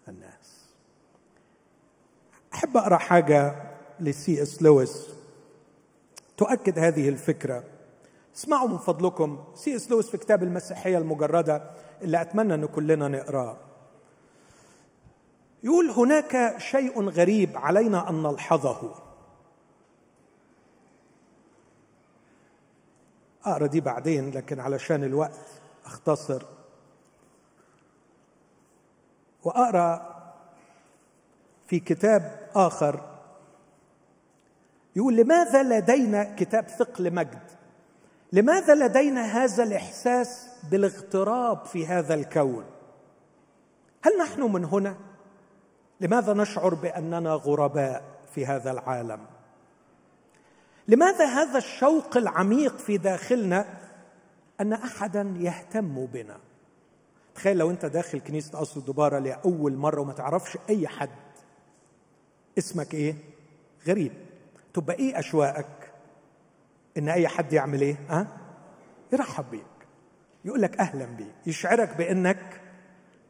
[0.08, 0.66] الناس.
[2.54, 3.70] أحب أقرأ حاجة
[4.00, 5.08] لسي إس لويس.
[6.36, 7.64] تؤكد هذه الفكرة.
[8.36, 9.44] اسمعوا من فضلكم.
[9.54, 11.70] سي إس لويس في كتاب المسيحية المجردة
[12.02, 13.56] اللي أتمنى أن كلنا نقرأه.
[15.62, 18.94] يقول هناك شيء غريب علينا أن نلحظه.
[23.44, 25.59] أقرأ دي بعدين لكن علشان الوقت
[25.90, 26.42] أختصر.
[29.44, 30.20] وأقرأ
[31.66, 33.00] في كتاب آخر
[34.96, 37.42] يقول لماذا لدينا كتاب ثقل مجد؟
[38.32, 42.64] لماذا لدينا هذا الإحساس بالاغتراب في هذا الكون؟
[44.02, 44.96] هل نحن من هنا؟
[46.00, 48.02] لماذا نشعر بأننا غرباء
[48.34, 49.20] في هذا العالم؟
[50.88, 53.66] لماذا هذا الشوق العميق في داخلنا
[54.60, 56.36] أن احدا يهتم بنا.
[57.34, 61.08] تخيل لو أنت داخل كنيسة قصر الدباره لأول مرة وما تعرفش أي حد.
[62.58, 63.14] اسمك إيه؟
[63.86, 64.12] غريب.
[64.74, 65.92] تبقى إيه أشواقك؟
[66.98, 68.26] إن أي حد يعمل إيه؟ ها؟
[69.12, 69.64] يرحب بيك.
[70.44, 71.34] يقول لك أهلا بيك.
[71.46, 72.60] يشعرك بإنك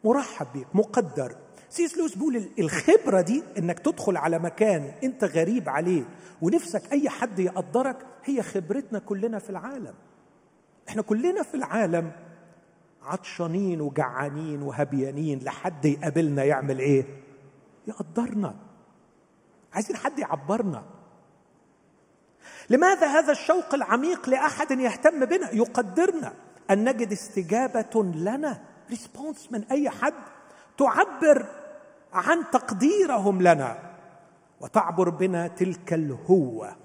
[0.05, 1.37] مرحب بيك مقدر.
[1.69, 6.03] سيس لويس بيقول الخبرة دي إنك تدخل على مكان أنت غريب عليه
[6.43, 9.95] ونفسك أي حد يقدرك هي خبرتنا كلنا في العالم.
[10.91, 12.13] إحنا كلنا في العالم
[13.03, 17.05] عطشانين وجعانين وهبيانين لحد يقابلنا يعمل إيه؟
[17.87, 18.55] يقدرنا.
[19.73, 20.83] عايزين حد يعبرنا.
[22.71, 26.33] لماذا هذا الشوق العميق لأحد يهتم بنا؟ يقدرنا.
[26.71, 30.15] أن نجد استجابة لنا ريسبونس من أي حد.
[30.79, 31.47] تعبر
[32.13, 33.79] عن تقديرهم لنا.
[34.61, 36.77] وتعبر بنا تلك الهوة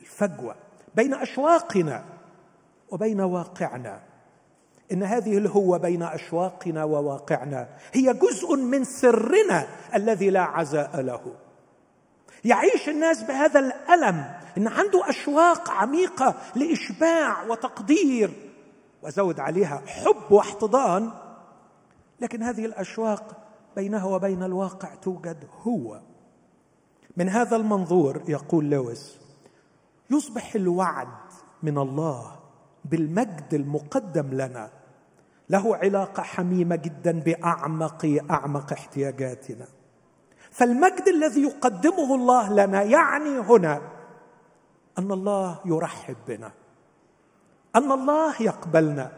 [0.00, 0.54] الفجوة
[0.94, 2.11] بين أشواقنا.
[2.92, 4.00] وبين واقعنا.
[4.92, 11.34] إن هذه الهوة بين أشواقنا وواقعنا هي جزء من سرنا الذي لا عزاء له.
[12.44, 14.24] يعيش الناس بهذا الألم
[14.58, 18.30] إن عنده أشواق عميقة لإشباع وتقدير
[19.02, 21.10] وزود عليها حب واحتضان
[22.20, 23.36] لكن هذه الأشواق
[23.76, 26.00] بينها وبين الواقع توجد هو.
[27.16, 29.18] من هذا المنظور يقول لويس
[30.10, 31.08] يصبح الوعد
[31.62, 32.41] من الله
[32.84, 34.70] بالمجد المقدم لنا.
[35.50, 39.66] له علاقة حميمة جدا بأعمق أعمق احتياجاتنا.
[40.50, 43.80] فالمجد الذي يقدمه الله لنا يعني هنا
[44.98, 46.52] أن الله يرحب بنا.
[47.76, 49.12] أن الله يقبلنا.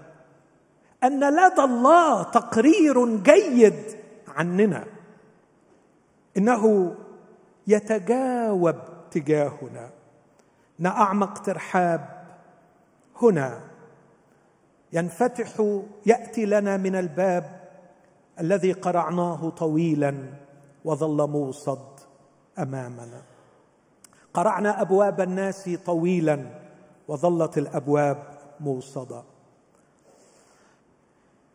[1.04, 3.96] أن لدى الله تقرير جيد
[4.28, 4.84] عننا.
[6.36, 6.94] إنه
[7.66, 8.76] يتجاوب
[9.10, 9.90] تجاهنا.
[10.80, 12.13] ان أعمق ترحاب
[13.22, 13.60] هنا.
[14.92, 17.60] ينفتح يأتي لنا من الباب
[18.40, 20.14] الذي قرعناه طويلا
[20.84, 22.00] وظل موصد
[22.58, 23.22] أمامنا.
[24.34, 26.46] قرعنا أبواب الناس طويلا
[27.08, 29.22] وظلت الأبواب موصدة.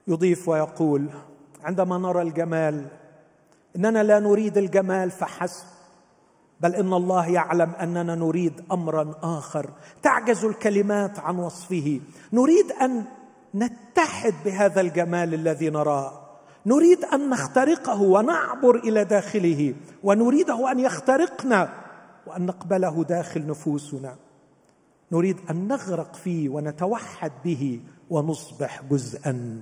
[0.07, 1.09] يضيف ويقول
[1.63, 2.87] عندما نرى الجمال
[3.75, 5.78] إننا لا نريد الجمال فحسب.
[6.61, 9.69] بل إن الله يعلم أننا نريد أمرا آخر.
[10.03, 12.01] تعجز الكلمات عن وصفه.
[12.33, 13.05] نريد أن
[13.55, 16.29] نتحد بهذا الجمال الذي نراه.
[16.65, 19.75] نريد أن نخترقه ونعبر إلى داخله.
[20.03, 21.73] ونريده أن يخترقنا
[22.27, 24.15] وأن نقبله داخل نفوسنا.
[25.11, 29.61] نريد أن نغرق فيه ونتوحد به ونصبح جزءا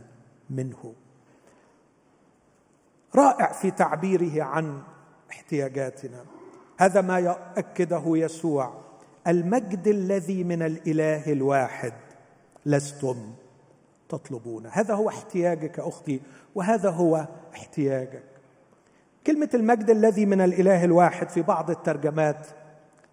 [0.50, 0.94] منه.
[3.16, 4.82] رائع في تعبيره عن
[5.32, 6.37] احتياجاتنا.
[6.78, 8.74] هذا ما يؤكده يسوع.
[9.28, 11.94] المجد الذي من الإله الواحد
[12.66, 13.34] لستم
[14.10, 14.68] تطلبون.
[14.72, 16.22] هذا هو احتياجك أختي
[16.56, 18.24] وهذا هو احتياجك.
[19.28, 22.48] كلمة المجد الذي من الإله الواحد في بعض الترجمات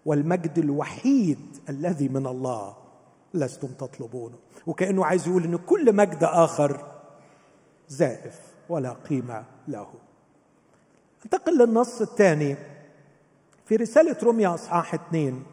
[0.05, 2.75] والمجد الوحيد الذي من الله
[3.33, 4.35] لستم تطلبونه
[4.67, 6.85] وكأنه عايز يقول إن كل مجد آخر
[7.87, 9.87] زائف ولا قيمة له.
[11.25, 12.55] انتقل للنص الثاني.
[13.65, 15.43] في رسالة روميا أصحاح اثنين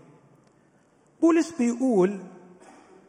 [1.22, 2.20] بولس بيقول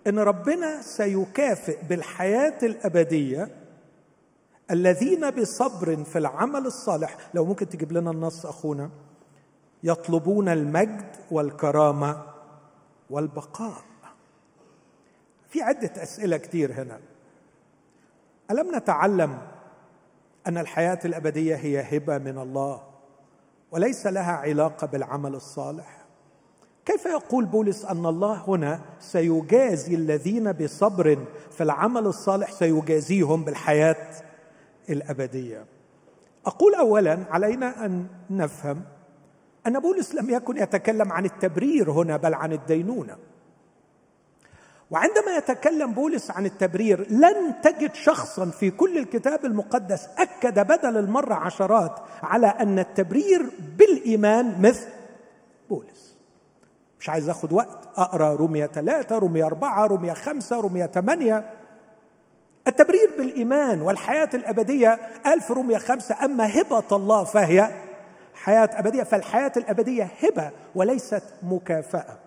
[0.07, 3.49] إن ربنا سيكافئ بالحياة الأبدية
[4.71, 7.17] الذين بصبر في العمل الصالح.
[7.33, 8.89] لو ممكن تجيب لنا النص أخونا.
[9.83, 12.23] يطلبون المجد والكرامة
[13.09, 13.81] والبقاء.
[15.49, 16.99] في عدة أسئلة كتير هنا.
[18.51, 19.37] ألم نتعلم
[20.47, 22.92] أن الحياة الأبدية هي هبة من الله؟
[23.73, 26.05] وليس لها علاقة بالعمل الصالح.
[26.85, 34.07] كيف يقول بولس أن الله هنا سيجازي الذين بصبر في العمل الصالح سيجازيهم بالحياة
[34.89, 35.65] الأبدية؟
[36.45, 38.81] أقول اولا علينا أن نفهم
[39.67, 43.17] أن بولس لم يكن يتكلم عن التبرير هنا بل عن الدينونة.
[44.93, 51.33] وعندما يتكلم بولس عن التبرير لن تجد شخصا في كل الكتاب المقدس أكد بدل المرة
[51.33, 54.87] عشرات على أن التبرير بالإيمان مثل
[55.69, 56.17] بولس.
[56.99, 61.49] مش عايز آخد وقت أقرأ رومية ثلاثة رومية أربعة رومية خمسة رومية ثمانية
[62.67, 67.69] التبرير بالإيمان والحياة الأبدية ألف رومية خمسة أما هبة الله فهي
[68.33, 72.22] حياة أبدية فالحياة الأبدية هبة وليست مكافأة.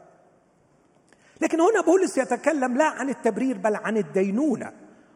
[1.41, 4.73] لكن هنا بولس يتكلم لا عن التبرير بل عن الدينونة.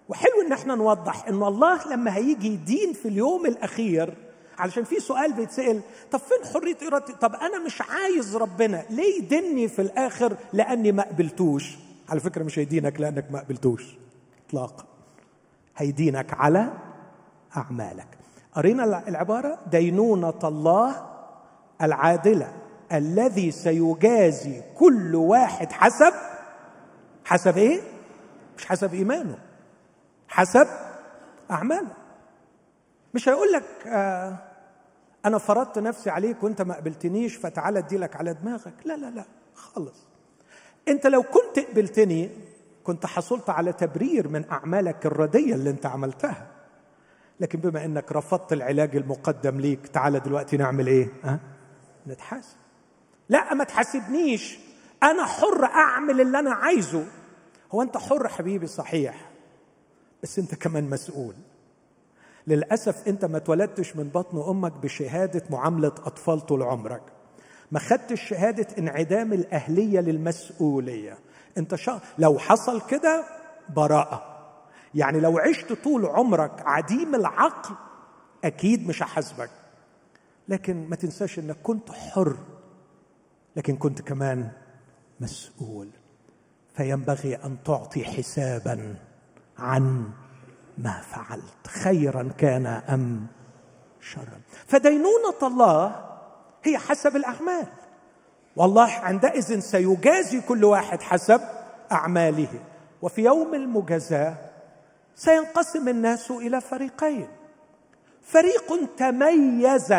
[0.09, 4.15] وحلو إن إحنا نوضح إن الله لما هيجي يدين في اليوم الأخير
[4.59, 5.81] علشان في سؤال بيتسأل
[6.11, 11.03] طب فين حرية ارادتي طب أنا مش عايز ربنا ليه يدني في الآخر لأني ما
[11.03, 11.77] قبلتوش؟
[12.09, 13.85] على فكرة مش هيدينك لأنك ما قبلتوش.
[14.49, 14.85] اطلاقا
[15.77, 16.73] هيدينك على
[17.57, 18.07] أعمالك.
[18.55, 21.07] قرينا العبارة دينونة الله
[21.83, 22.53] العادلة.
[22.93, 26.13] الذي سيجازي كل واحد حسب
[27.25, 27.81] حسب إيه؟
[28.57, 29.39] مش حسب إيمانه
[30.29, 30.67] حسب
[31.51, 31.95] أعماله.
[33.15, 34.39] مش هيقول لك آه
[35.25, 38.75] أنا فرضت نفسي عليك وأنت ما قبلتنيش فتعالى اديلك على دماغك.
[38.85, 39.25] لا لا لا
[39.55, 40.07] خالص.
[40.89, 42.31] أنت لو كنت قبلتني
[42.85, 46.47] كنت حصلت على تبرير من أعمالك الردية اللي أنت عملتها.
[47.41, 51.39] لكن بما إنك رفضت العلاج المقدم ليك تعالى دلوقتي نعمل إيه؟ ها؟
[52.07, 52.60] نتحاسب.
[53.31, 54.59] لا ما تحاسبنيش.
[55.03, 57.07] أنا حر أعمل اللي أنا عايزه.
[57.73, 59.31] هو أنت حر حبيبي صحيح.
[60.23, 61.35] بس أنت كمان مسؤول.
[62.47, 67.03] للأسف أنت ما اتولدتش من بطن أمك بشهادة معاملة أطفال طول عمرك.
[67.73, 71.19] ما خدتش شهادة انعدام الأهلية للمسؤولية.
[71.59, 72.01] أنت شا...
[72.19, 73.25] لو حصل كده
[73.77, 74.27] براءة.
[74.95, 77.75] يعني لو عشت طول عمرك عديم العقل
[78.45, 79.51] أكيد مش هحاسبك.
[80.49, 82.37] لكن ما تنساش إنك كنت حر.
[83.57, 84.51] لكن كنت كمان
[85.21, 85.89] مسؤول.
[86.77, 88.95] فينبغي أن تعطي حسابا
[89.59, 90.11] عن
[90.79, 93.27] ما فعلت خيرا كان أم
[94.01, 94.41] شرا.
[94.67, 96.07] فدينونة الله
[96.65, 97.67] هي حسب الأعمال.
[98.57, 101.41] والله عندئذ سيجازي كل واحد حسب
[101.93, 102.61] أعماله.
[103.03, 104.35] وفي يوم المجازاة
[105.15, 107.29] سينقسم الناس إلى فريقين.
[108.23, 109.93] فريق تميز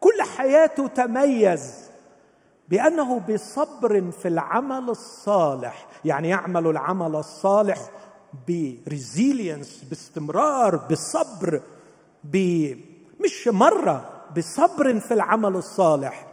[0.00, 1.89] كل حياته تميز.
[2.70, 7.90] بأنه بصبر في العمل الصالح يعني يعمل العمل الصالح
[8.48, 11.62] بريزيلينس باستمرار بصبر
[12.24, 12.36] ب
[13.24, 16.26] مش مرة بصبر في العمل الصالح.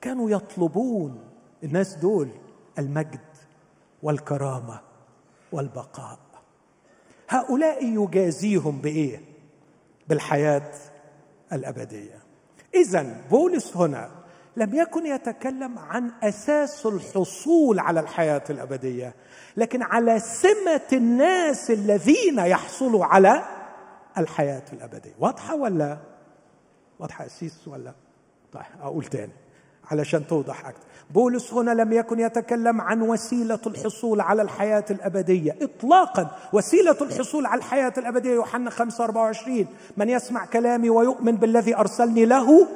[0.00, 1.20] كانوا يطلبون
[1.64, 2.28] الناس دول
[2.78, 3.20] المجد
[4.02, 4.80] والكرامة
[5.52, 6.18] والبقاء.
[7.28, 9.20] هؤلاء يجازيهم بإيه؟
[10.08, 10.72] بالحياة
[11.52, 12.18] الأبدية.
[12.74, 14.10] اذا بولس هنا
[14.56, 19.14] لم يكن يتكلم عن أساس الحصول على الحياة الأبدية
[19.56, 23.42] لكن على سمة الناس الذين يحصلوا على
[24.18, 25.12] الحياة الأبدية.
[25.20, 25.98] واضحة ولا؟
[26.98, 27.92] واضحة اسيس ولا؟
[28.52, 29.32] طيب أقول تاني
[29.90, 35.56] علشان توضح أكثر بولس هنا لم يكن يتكلم عن وسيلة الحصول على الحياة الأبدية.
[35.62, 42.24] اطلاقا وسيلة الحصول على الحياة الأبدية يوحنا 5 24 من يسمع كلامي ويؤمن بالذي أرسلني
[42.24, 42.66] له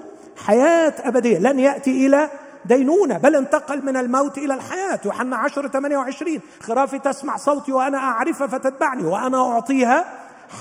[0.47, 1.39] حياة أبدية.
[1.39, 2.30] لن يأتي إلى
[2.64, 3.18] دينونة.
[3.18, 5.01] بل انتقل من الموت إلى الحياة.
[5.05, 9.05] يوحنا 10 28 خرافي تسمع صوتي وأنا اعرفها فتتبعني.
[9.05, 10.05] وأنا أعطيها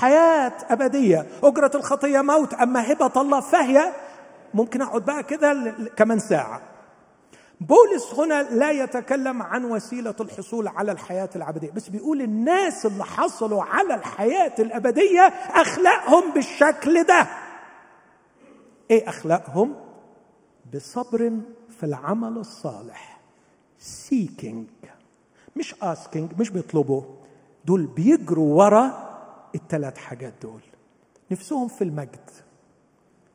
[0.01, 1.25] حياة أبدية.
[1.43, 2.53] أجرة الخطية موت.
[2.53, 3.93] أما هبة الله فهي
[4.53, 6.61] ممكن أقعد بقى كده كمان ساعة.
[7.61, 11.71] بولس هنا لا يتكلم عن وسيلة الحصول على الحياة الأبدية.
[11.71, 17.28] بس بيقول الناس اللي حصلوا على الحياة الأبدية أخلاقهم بالشكل ده.
[18.91, 19.75] إيه أخلاقهم؟
[20.73, 21.31] بصبر
[21.69, 23.21] في العمل الصالح.
[23.79, 24.88] Seeking.
[25.55, 27.01] مش asking مش بيطلبوا.
[27.65, 29.07] دول بيجروا ورا
[29.55, 30.61] الثلاث حاجات دول.
[31.31, 32.29] نفسهم في المجد.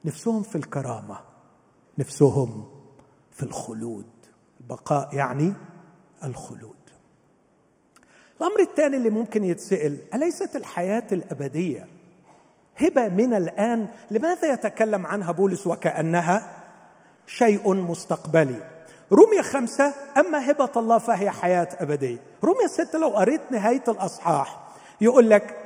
[0.05, 1.19] نفسهم في الكرامة.
[1.99, 2.69] نفسهم
[3.31, 4.07] في الخلود.
[4.61, 5.53] البقاء يعني
[6.25, 6.77] الخلود.
[8.41, 11.89] الأمر الثاني اللي ممكن يتسأل أليست الحياة الأبدية؟
[12.77, 16.49] هبة من الآن لماذا يتكلم عنها بولس وكأنها
[17.27, 18.57] شيء مستقبلي؟
[19.13, 22.19] رمية خمسة أما هبة الله فهي حياة أبدية.
[22.45, 24.61] رمية ستة لو قريت نهاية الأصحاح
[25.01, 25.57] يقول لك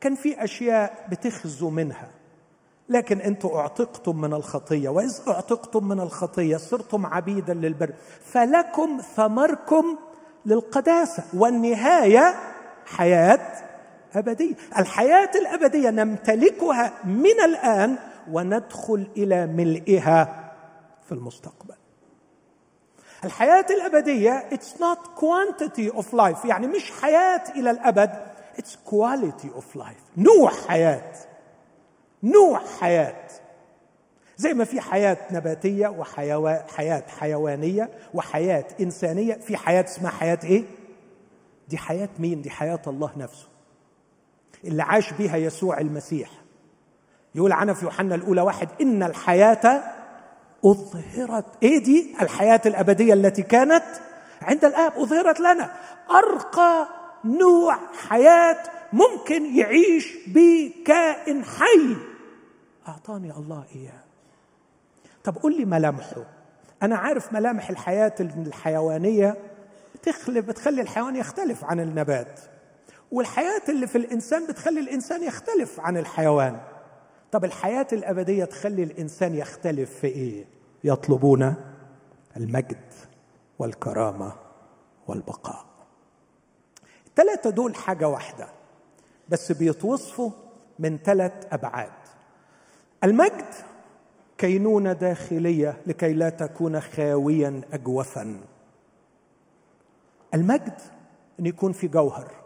[0.00, 2.08] كان في أشياء بتخزوا منها
[2.88, 7.90] لكن أنتم اعتقتم من الخطية واذ اعتقتم من الخطية صرتم عبيدا للبر
[8.24, 9.96] فلكم ثمركم
[10.46, 12.34] للقداسة والنهاية
[12.86, 13.40] حياة
[14.14, 17.96] ابديه الحياة الأبدية نمتلكها من الآن
[18.30, 20.52] وندخل إلى ملئها
[21.06, 21.74] في المستقبل.
[23.24, 28.10] الحياة الأبدية it's not quantity of life يعني مش حياة إلى الأبد
[28.58, 30.02] it's quality of life.
[30.18, 31.12] نوع حياة
[32.22, 33.24] نوع حياة.
[34.36, 40.64] زي ما في حياة نباتية وحياه حياة حيوانية وحياة إنسانية في حياة اسمها حياة إيه؟
[41.68, 43.46] دي حياة مين؟ دي حياة الله نفسه.
[44.64, 46.30] اللي عاش بها يسوع المسيح.
[47.34, 49.82] يقول عنها في يوحنا الأولى واحد إن الحياة
[50.64, 51.44] أظهرت.
[51.62, 53.84] إيه دي؟ الحياة الأبدية التي كانت
[54.42, 55.72] عند الآب أظهرت لنا.
[56.10, 56.88] أرقى
[57.24, 58.58] نوع حياة
[58.92, 61.96] ممكن يعيش بكائن حي.
[62.88, 64.02] أعطاني الله إياه.
[65.24, 66.24] طب قول لي ملامحه.
[66.82, 69.36] أنا عارف ملامح الحياة الحيوانية
[69.94, 72.40] بتخلي بتخلي الحيوان يختلف عن النبات.
[73.12, 76.60] والحياة اللي في الإنسان بتخلي الإنسان يختلف عن الحيوان.
[77.32, 80.44] طب الحياة الأبدية تخلي الإنسان يختلف في إيه؟
[80.84, 81.54] يطلبون
[82.36, 82.94] المجد
[83.58, 84.32] والكرامة
[85.08, 85.64] والبقاء.
[87.06, 88.48] الثلاثه دول حاجة واحدة
[89.28, 90.30] بس بيتوصفوا
[90.78, 91.92] من ثلاث أبعاد.
[93.04, 93.54] المجد
[94.38, 98.40] كينونة داخلية لكي لا تكون خاويا اجوفا.
[100.34, 100.80] المجد
[101.40, 102.41] أن يكون في جوهر.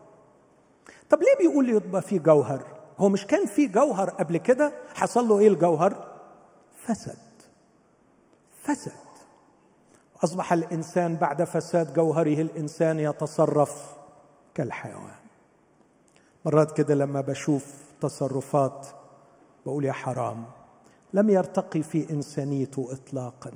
[1.10, 2.62] طب ليه بيقول يبقى في جوهر؟
[2.98, 6.16] هو مش كان في جوهر قبل كده؟ حصل له إيه الجوهر؟
[6.84, 7.18] فسد
[8.62, 8.92] فسد
[10.24, 13.96] أصبح الإنسان بعد فساد جوهره الإنسان يتصرف
[14.54, 15.14] كالحيوان.
[16.44, 18.86] مرات كده لما بشوف تصرفات
[19.66, 20.44] بقول يا حرام
[21.12, 23.50] لم يرتقي في إنسانيته اطلاقا.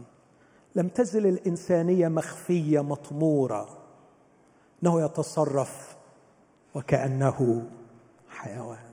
[0.75, 3.69] لم تزل الإنسانية مخفية مطمورة.
[4.83, 5.97] إنه يتصرف
[6.75, 7.67] وكأنه
[8.31, 8.91] حيوان.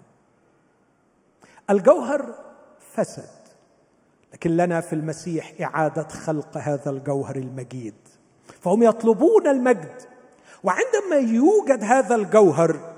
[1.69, 2.35] الجوهر
[2.93, 3.37] فسد
[4.33, 7.93] لكن لنا في المسيح إعادة خلق هذا الجوهر المجيد.
[8.61, 10.01] فهم يطلبون المجد
[10.63, 12.95] وعندما يوجد هذا الجوهر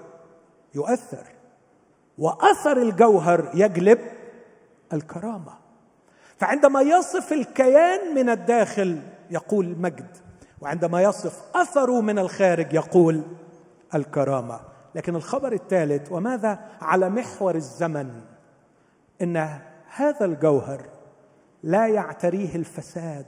[0.76, 1.26] يؤثر
[2.18, 4.00] وأثر الجوهر يجلب
[4.94, 5.54] الكرامة.
[6.38, 9.02] فعندما يصف الكيان من الداخل
[9.32, 10.18] يقول مجد
[10.62, 13.24] وعندما يصف أثره من الخارج يقول
[13.96, 14.69] الكرامة.
[14.96, 18.22] لكن الخبر الثالث وماذا على محور الزمن؟
[19.22, 19.60] إن
[19.96, 20.82] هذا الجوهر
[21.64, 23.26] لا يعتريه الفساد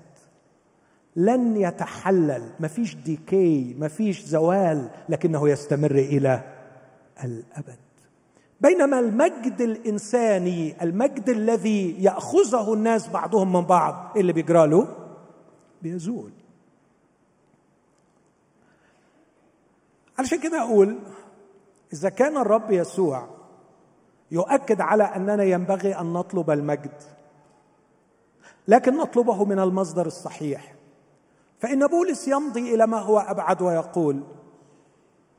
[1.15, 2.49] لن يتحلل.
[2.59, 6.43] ما فيش ديكي ما فيش زوال لكنه يستمر إلى
[7.23, 7.79] الأبد.
[8.61, 14.87] بينما المجد الإنساني المجد الذي يأخذه الناس بعضهم من بعض اللي بيجرى له
[15.81, 16.31] بيزول.
[20.19, 20.99] علشان كده أقول
[21.93, 23.27] إذا كان الرب يسوع
[24.31, 27.01] يؤكد على أننا ينبغي أن نطلب المجد
[28.67, 30.73] لكن نطلبه من المصدر الصحيح.
[31.59, 34.23] فإن بولس يمضي إلى ما هو أبعد ويقول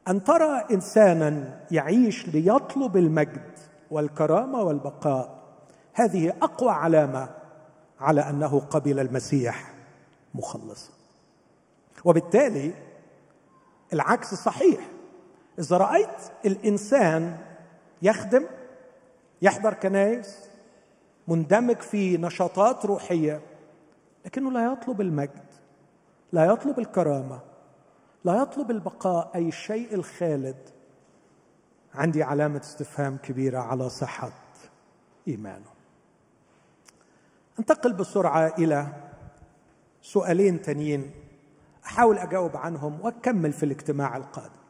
[0.09, 3.59] أن ترى إنسانا يعيش ليطلب المجد
[3.91, 5.43] والكرامة والبقاء
[5.93, 7.29] هذه أقوى علامة
[8.01, 9.75] على أنه قبل المسيح
[10.35, 10.91] مخلصا
[12.05, 12.75] وبالتالي
[13.93, 14.92] العكس صحيح.
[15.59, 16.09] إذا رأيت
[16.45, 17.39] الإنسان
[18.03, 18.47] يخدم
[19.43, 20.49] يحضر كنائس
[21.29, 23.41] مندمج في نشاطات روحية
[24.25, 25.45] لكنه لا يطلب المجد
[26.33, 27.41] لا يطلب الكرامة
[28.25, 30.57] لا يطلب البقاء أي الشيء الخالد.
[31.95, 34.33] عندي علامة استفهام كبيرة على صحة
[35.29, 35.73] إيمانه.
[37.59, 38.87] انتقل بسرعة إلى
[40.03, 41.11] سؤالين تانيين
[41.87, 44.62] أحاول أجاوب عنهم وأكمل في الاجتماع القادم.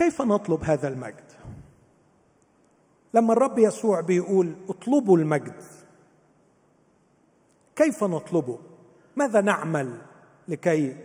[0.00, 1.32] كيف نطلب هذا المجد؟
[3.14, 5.62] لما الرب يسوع بيقول اطلبوا المجد
[7.76, 8.58] كيف نطلبه؟
[9.16, 9.98] ماذا نعمل
[10.48, 10.96] لكي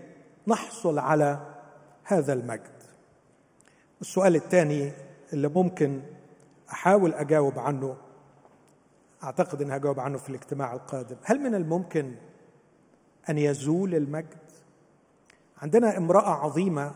[0.48, 1.56] نحصل على
[2.04, 2.84] هذا المجد؟
[4.02, 4.92] السؤال الثاني
[5.34, 6.02] اللي ممكن
[6.72, 7.98] أحاول أجاوب عنه
[9.24, 11.16] أعتقد إني هجاوب عنه في الاجتماع القادم.
[11.24, 12.16] هل من الممكن
[13.30, 14.52] أن يزول المجد؟
[15.58, 16.92] عندنا امرأة عظيمة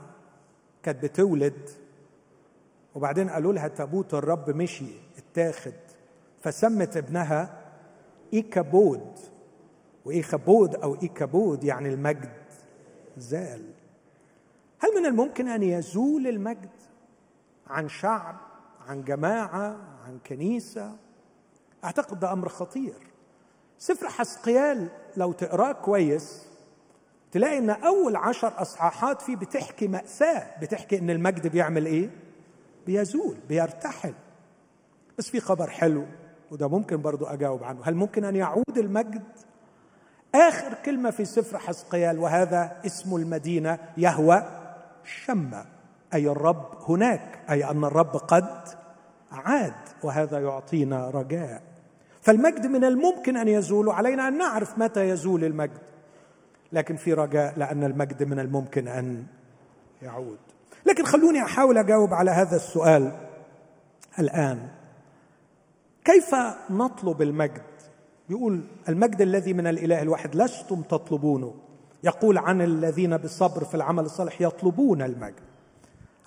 [0.83, 1.69] كانت بتولد
[2.95, 5.73] وبعدين قالوا لها تابوت الرب مشي؟ اتاخد.
[6.41, 7.61] فسمت ابنها
[8.33, 9.19] إيكابود.
[10.05, 12.31] وإيكابود أو إيكابود يعني المجد.
[13.17, 13.65] زال.
[14.79, 16.69] هل من الممكن أن يزول المجد
[17.67, 18.35] عن شعب
[18.87, 20.95] عن جماعة عن كنيسة؟
[21.83, 22.93] أعتقد ده أمر خطير.
[23.77, 24.87] سفر حسقيال
[25.17, 26.45] لو تقراه كويس
[27.31, 32.09] تلاقي إن أول عشر أصحاحات فيه بتحكي مأساة بتحكي إن المجد بيعمل إيه؟
[32.89, 34.13] بيزول بيرتحل.
[35.17, 36.05] بس في خبر حلو
[36.51, 37.79] وده ممكن برضو أجاوب عنه.
[37.83, 39.23] هل ممكن أن يعود المجد؟
[40.35, 44.43] آخر كلمة في سفر حسقيال وهذا اسم المدينة يهوى
[45.03, 45.65] شمة
[46.13, 48.67] أي الرب هناك أي أن الرب قد
[49.31, 49.73] عاد
[50.03, 51.61] وهذا يعطينا رجاء.
[52.21, 55.81] فالمجد من الممكن أن يزول علينا أن نعرف متى يزول المجد.
[56.71, 59.25] لكن في رجاء لأن المجد من الممكن أن
[60.01, 60.48] يعود.
[60.89, 63.11] لكن خلوني أحاول أجاوب على هذا السؤال
[64.19, 64.69] الآن.
[66.05, 66.35] كيف
[66.69, 67.63] نطلب المجد؟
[68.29, 71.55] يقول المجد الذي من الإله الواحد لستم تطلبونه.
[72.03, 75.43] يقول عن الذين بالصبر في العمل الصالح يطلبون المجد.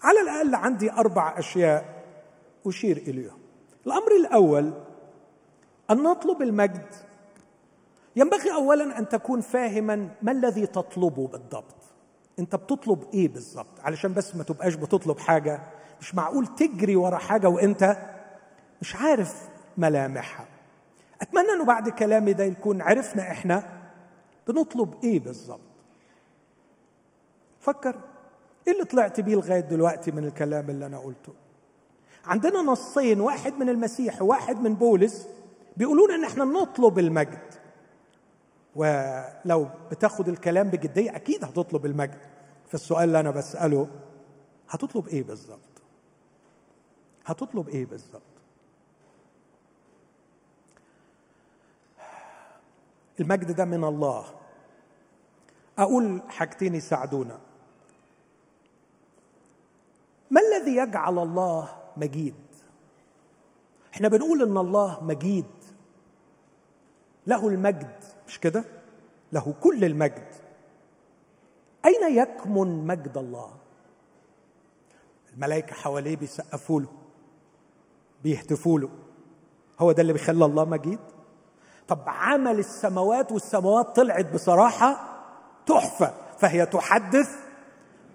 [0.03, 1.85] على الأقل عندي أربع أشياء
[2.67, 3.39] أشير إليهم.
[3.87, 4.73] الأمر الأول
[5.91, 6.87] أن نطلب المجد.
[8.17, 11.82] ينبغي اولا أن تكون فاهما ما الذي تطلبه بالضبط.
[12.39, 15.61] انت بتطلب إيه بالظبط؟ علشان بس ما تبقاش بتطلب حاجة.
[16.01, 17.97] مش معقول تجري ورا حاجة وانت
[18.81, 20.47] مش عارف ملامحها.
[21.23, 23.65] أتمنى إنه بعد كلامي ده يكون عرفنا إحنا
[24.49, 25.61] بنطلب إيه بالظبط.
[27.61, 27.97] فكر
[28.69, 31.33] إيه اللي طلعت بيه لغاية دلوقتي من الكلام اللي أنا قلته؟
[32.25, 35.29] عندنا نصين واحد من المسيح وواحد من بولس
[35.77, 37.39] بيقولون إن إحنا نطلب المجد.
[38.77, 42.19] ولو بتاخد الكلام بجدية أكيد هتطلب المجد.
[42.69, 43.89] فالسؤال اللي أنا بسأله
[44.69, 45.59] هتطلب إيه بالظبط؟
[47.25, 48.23] هتطلب إيه بالظبط؟
[53.21, 54.25] المجد ده من الله.
[55.79, 57.41] أقول حاجتين يساعدونا.
[60.31, 62.35] ما الذي يجعل الله مجيد؟
[63.95, 65.45] إحنا بنقول إن الله مجيد.
[67.27, 68.02] له المجد.
[68.29, 68.65] مش كده؟
[69.33, 70.27] له كل المجد.
[71.85, 73.51] أين يكمن مجد الله؟
[75.35, 76.89] الملائكة حواليه بيسقفوا له
[78.25, 78.89] بيهتفوا له.
[79.79, 80.99] هو ده اللي بيخلي الله مجيد؟
[81.89, 85.19] طب عمل السماوات والسماوات طلعت بصراحة
[85.67, 87.29] تحفة فهي تحدث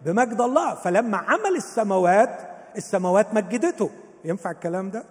[0.05, 0.75] بمجد الله.
[0.75, 3.89] فلما عمل السماوات السماوات مجدته.
[4.25, 5.03] ينفع الكلام ده؟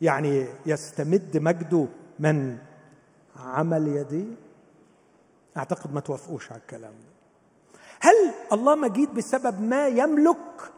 [0.00, 1.86] يعني يستمد مجده
[2.18, 2.58] من
[3.38, 4.34] عمل يديه
[5.56, 7.16] أعتقد ما توافقوش على الكلام ده.
[8.00, 10.72] هل الله مجيد بسبب ما يملك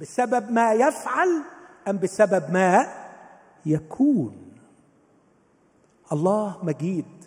[0.00, 1.42] بسبب ما يفعل
[1.88, 2.86] أم بسبب ما
[3.66, 4.52] يكون؟
[6.12, 7.24] الله مجيد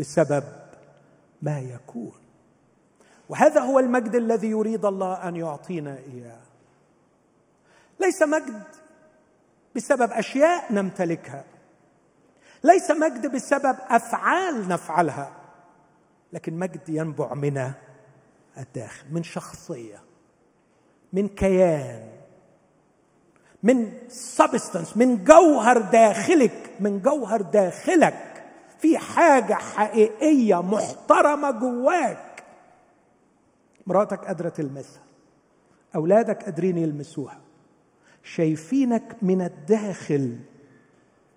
[0.00, 0.44] بسبب
[1.42, 2.12] ما يكون.
[3.28, 6.40] وهذا هو المجد الذي يريد الله أن يعطينا إياه.
[8.00, 8.62] ليس مجد
[9.76, 11.44] بسبب أشياء نمتلكها.
[12.64, 15.32] ليس مجد بسبب أفعال نفعلها
[16.32, 17.72] لكن مجد ينبع من
[18.58, 20.02] الداخل من شخصية
[21.12, 22.10] من كيان
[23.62, 28.44] من سبستنس من جوهر داخلك من جوهر داخلك
[28.78, 32.44] في حاجة حقيقية محترمة جواك.
[33.86, 35.02] مراتك قادرة تلمسها
[35.94, 37.40] أولادك قادرين يلمسوها
[38.22, 40.38] شايفينك من الداخل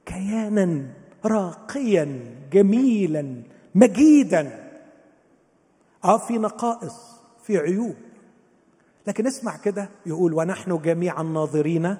[0.05, 0.83] كيانا.
[1.25, 2.19] راقيا
[2.51, 3.43] جميلا
[3.75, 4.69] مجيدا.
[6.03, 6.95] آه في نقائص
[7.43, 7.95] في عيوب.
[9.07, 11.97] لكن اسمع كده يقول ونحن جميعا ناظرين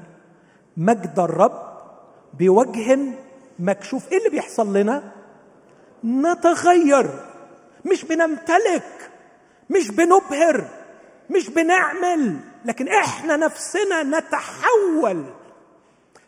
[0.77, 1.77] مجد الرب
[2.33, 2.99] بوجه
[3.59, 4.11] مكشوف.
[4.11, 5.11] إيه اللي بيحصل لنا؟
[6.05, 7.09] نتغير.
[7.91, 9.11] مش بنمتلك
[9.69, 10.67] مش بنبهر
[11.29, 15.25] مش بنعمل لكن إحنا نفسنا نتحول.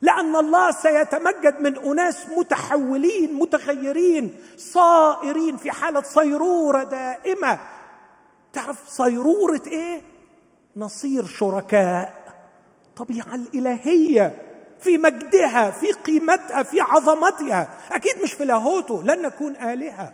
[0.01, 7.59] لأن الله سيتمجد من أناس متحولين متغيرين صائرين في حالة صيرورة دائمة.
[8.53, 10.01] تعرف صيرورة إيه؟
[10.75, 12.13] نصير شركاء
[12.89, 14.41] الطبيعه الإلهية
[14.79, 17.69] في مجدها في قيمتها في عظمتها.
[17.91, 20.13] أكيد مش في لاهوته لن نكون آلهة.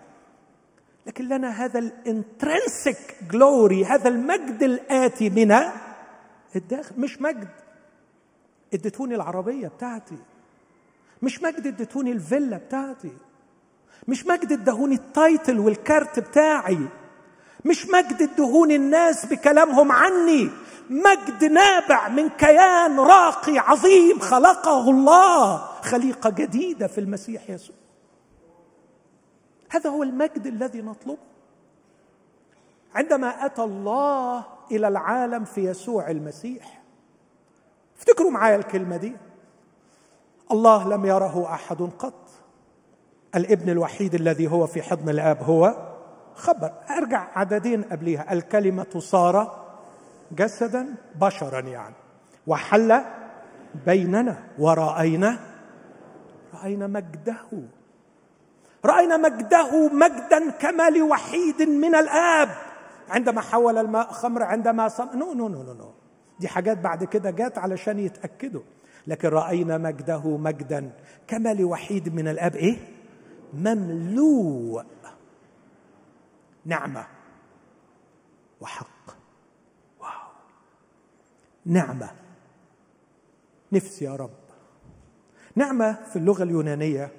[1.06, 5.56] لكن لنا هذا الانترنسك جلوري هذا المجد الآتي من
[6.56, 6.96] الداخل.
[6.98, 7.61] مش مجد.
[8.74, 10.18] اديتوني العربية بتاعتي.
[11.22, 13.12] مش مجد اديتوني الفيلا بتاعتي.
[14.08, 16.80] مش مجد ادهوني ال title وال card بتاعي.
[17.66, 20.50] مش مجد ادهوني الناس بكلامهم عني.
[20.90, 25.58] مجد نابع من كيان راقي عظيم خلقه الله.
[25.82, 27.76] خليقة جديدة في المسيح يسوع.
[29.70, 31.18] هذا هو المجد الذي نطلبه.
[32.96, 36.81] عندما أتى الله إلى العالم في يسوع المسيح
[38.02, 39.16] افتكروا معايا الكلمة دي.
[40.52, 42.30] الله لم يره أحد قط.
[43.36, 45.76] الابن الوحيد الذي هو في حضن الآب هو
[46.36, 46.72] خبر.
[46.90, 48.34] أرجع عددين قبليها.
[48.34, 49.66] الكلمة صار
[50.32, 51.96] جسدا بشرا يعني.
[52.48, 53.02] وحل
[53.86, 55.40] بيننا ورأينا
[56.54, 57.36] رأينا مجده.
[58.86, 62.50] رأينا مجده مجدا كما لوحيد من الآب.
[63.10, 65.92] عندما حول الماء خمر عندما صم no no no no no.
[66.42, 68.62] دي حاجات بعد كده جات علشان يتأكدوا.
[69.08, 70.92] لكن رأينا مجده مجدا.
[71.28, 72.78] كما لوحيد من الآب إيه؟
[73.54, 74.86] مملوء.
[76.66, 77.08] نعمة.
[78.62, 79.16] وحق.
[80.00, 80.32] wow.
[81.66, 82.10] نعمة.
[83.72, 84.30] نفسي يا رب.
[85.56, 87.12] نعمة في اللغة اليونانية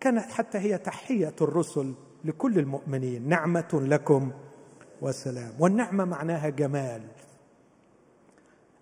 [0.00, 1.94] كانت حتى هي تحية الرسل
[2.24, 3.28] لكل المؤمنين.
[3.28, 4.32] نعمة لكم
[5.02, 5.52] وسلام.
[5.58, 7.02] والنعمة معناها جمال.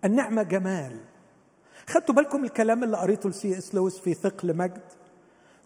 [0.05, 1.01] النعمة جمال.
[1.89, 4.83] خدتوا بالكم الكلام اللي قريته لسي إس لويس في ثقل مجد؟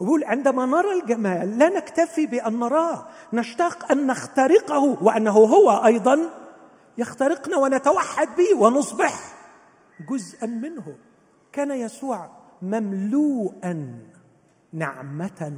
[0.00, 6.18] ويقول عندما نرى الجمال لا نكتفي بأن نراه نشتاق أن نخترقه وأنه هو أيضا
[6.98, 9.34] يخترقنا ونتوحد به ونصبح
[10.10, 10.96] جزءا منه.
[11.52, 12.30] كان يسوع
[12.62, 13.98] مملوءا
[14.72, 15.56] نعمة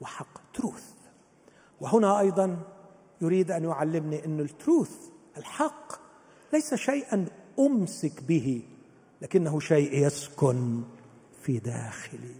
[0.00, 0.92] وحق تروث
[1.80, 2.56] وهنا أيضا
[3.20, 4.96] يريد أن يعلمني إن التروث
[5.36, 5.92] الحق
[6.52, 7.26] ليس شيئا
[7.58, 8.62] أمسك به
[9.22, 10.82] لكنه شيء يسكن
[11.42, 12.34] في داخلي.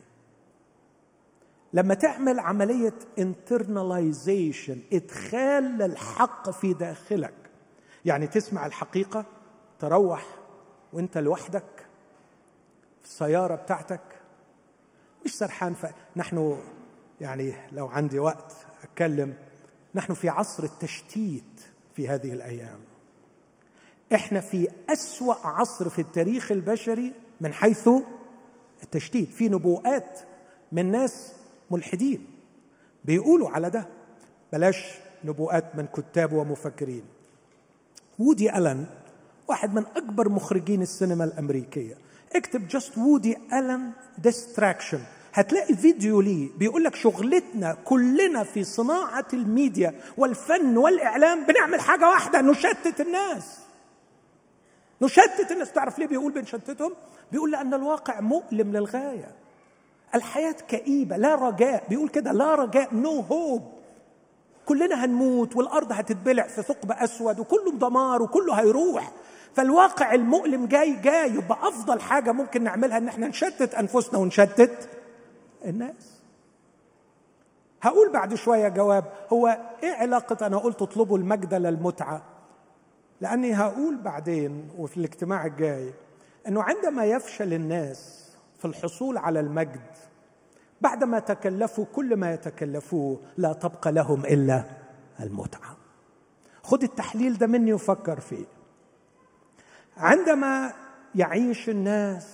[1.73, 7.35] لما تعمل عملية internalization إدخال للحق في داخلك
[8.05, 9.25] يعني تسمع الحقيقة
[9.79, 10.27] تروح
[10.93, 11.87] وأنت لوحدك
[13.03, 14.01] في السيارة بتاعتك.
[15.25, 15.87] مش سرحان ف...
[16.17, 16.59] نحن
[17.21, 18.53] يعني لو عندي وقت
[18.83, 19.35] أتكلم
[19.95, 21.61] نحن في عصر التشتيت
[21.95, 22.79] في هذه الأيام.
[24.15, 27.89] إحنا في أسوأ عصر في التاريخ البشري من حيث
[28.83, 30.21] التشتيت في نبوءات
[30.73, 31.33] من ناس
[31.71, 32.27] ملحدين
[33.05, 33.87] بيقولوا على ده.
[34.53, 34.85] بلاش
[35.25, 37.03] نبوءات من كتاب ومفكرين.
[38.19, 38.87] وودي ألن
[39.49, 41.95] واحد من أكبر مخرجين السينما الأمريكية.
[42.37, 45.01] اكتب just وودي ألن distraction
[45.35, 52.41] هتلاقي فيديو ليه بيقول لك شغلتنا كلنا في صناعة الميديا والفن والإعلام بنعمل حاجة واحدة
[52.41, 53.59] نشتت الناس.
[55.03, 55.53] نشتت.
[55.53, 56.93] الناس تعرف ليه بيقول بنشتتهم؟
[57.33, 59.35] بيقول لأن الواقع مؤلم للغاية.
[60.15, 61.85] الحياة كئيبة لا رجاء.
[61.89, 63.63] بيقول كده لا رجاء نو no هوب
[64.67, 69.13] كلنا هنموت والأرض هتتبلع في ثقب أسود وكله دمار وكله هيروح.
[69.55, 71.31] فالواقع المؤلم جاي جاي.
[71.35, 74.89] يبقى أفضل حاجة ممكن نعملها إن إحنا نشتت أنفسنا ونشتت
[75.65, 76.23] الناس.
[77.83, 79.05] هقول بعد شوية جواب.
[79.33, 82.32] هو إيه علاقة أنا قلت اطلبوا المجد للمتعة؟
[83.23, 85.95] لأني هقول بعدين وفي الاجتماع الجاي
[86.49, 89.81] إنه عندما يفشل الناس في الحصول على المجد
[90.81, 94.65] بعدما تكلفوا كل ما يتكلفوه لا تبقى لهم إلا
[95.21, 95.77] المتعة.
[96.63, 98.45] خد التحليل ده مني وفكر فيه.
[99.97, 100.73] عندما
[101.15, 102.27] يعيش الناس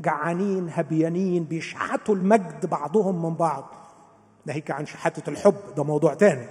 [0.00, 3.74] جعانين هبيانين بيشحتوا المجد بعضهم من بعض
[4.46, 6.46] ناهيك عن شحاتة الحب ده موضوع تاني.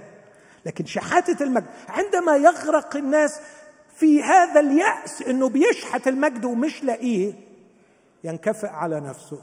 [0.66, 3.40] لكن شحاتة المجد عندما يغرق الناس
[3.96, 7.32] في هذا اليأس إنه بيشحت المجد ومش لاقيه
[8.24, 9.42] ينكفئ على نفسه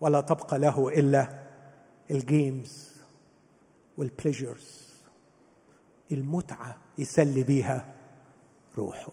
[0.00, 1.28] ولا تبقى له إلا
[2.10, 2.90] ال games
[3.98, 4.86] وال pleasures
[6.12, 7.94] المتعة يسلي بيها
[8.78, 9.12] روحه.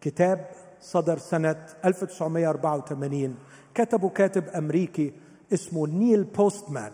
[0.00, 0.50] كتاب
[0.80, 3.36] صدر سنة 1984
[3.74, 5.12] كتبه كاتب أمريكي
[5.52, 6.92] اسمه نيل بوستمان.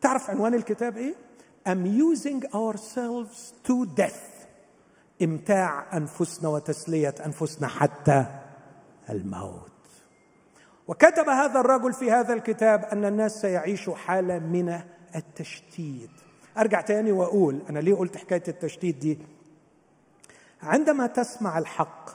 [0.00, 1.14] تعرف عنوان الكتاب إيه؟
[1.68, 4.33] Amusing ourselves to death.
[5.22, 8.26] إمتاع أنفسنا وتسلية أنفسنا حتى
[9.10, 9.70] الموت.
[10.88, 14.80] وكتب هذا الرجل في هذا الكتاب أن الناس سيعيشوا حالة من
[15.16, 16.10] التشتيت.
[16.58, 19.18] أرجع تاني وأقول أنا ليه قلت حكاية التشتيت دي؟
[20.62, 22.10] عندما تسمع الحق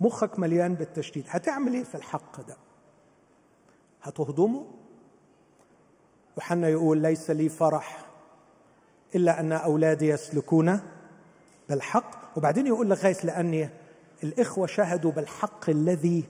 [0.00, 1.24] مخك مليان بالتشتيت.
[1.28, 2.56] هتعمل إيه في الحق ده؟
[4.02, 4.66] هتهضمه؟
[6.36, 8.06] يوحنا يقول ليس لي فرح
[9.14, 10.80] إلا أن أولادي يسلكون
[11.70, 13.68] بالحق وبعدين يقول لغايه لأني
[14.24, 16.24] الإخوة شهدوا بالحق الذي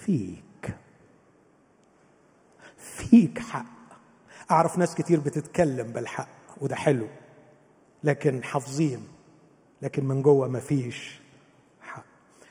[0.00, 0.74] فيك.
[2.76, 3.64] فيك حق.
[4.50, 6.28] أعرف ناس كتير بتتكلم بالحق
[6.60, 7.06] وده حلو
[8.04, 9.08] لكن حافظين
[9.82, 11.20] لكن من جوه ما فيش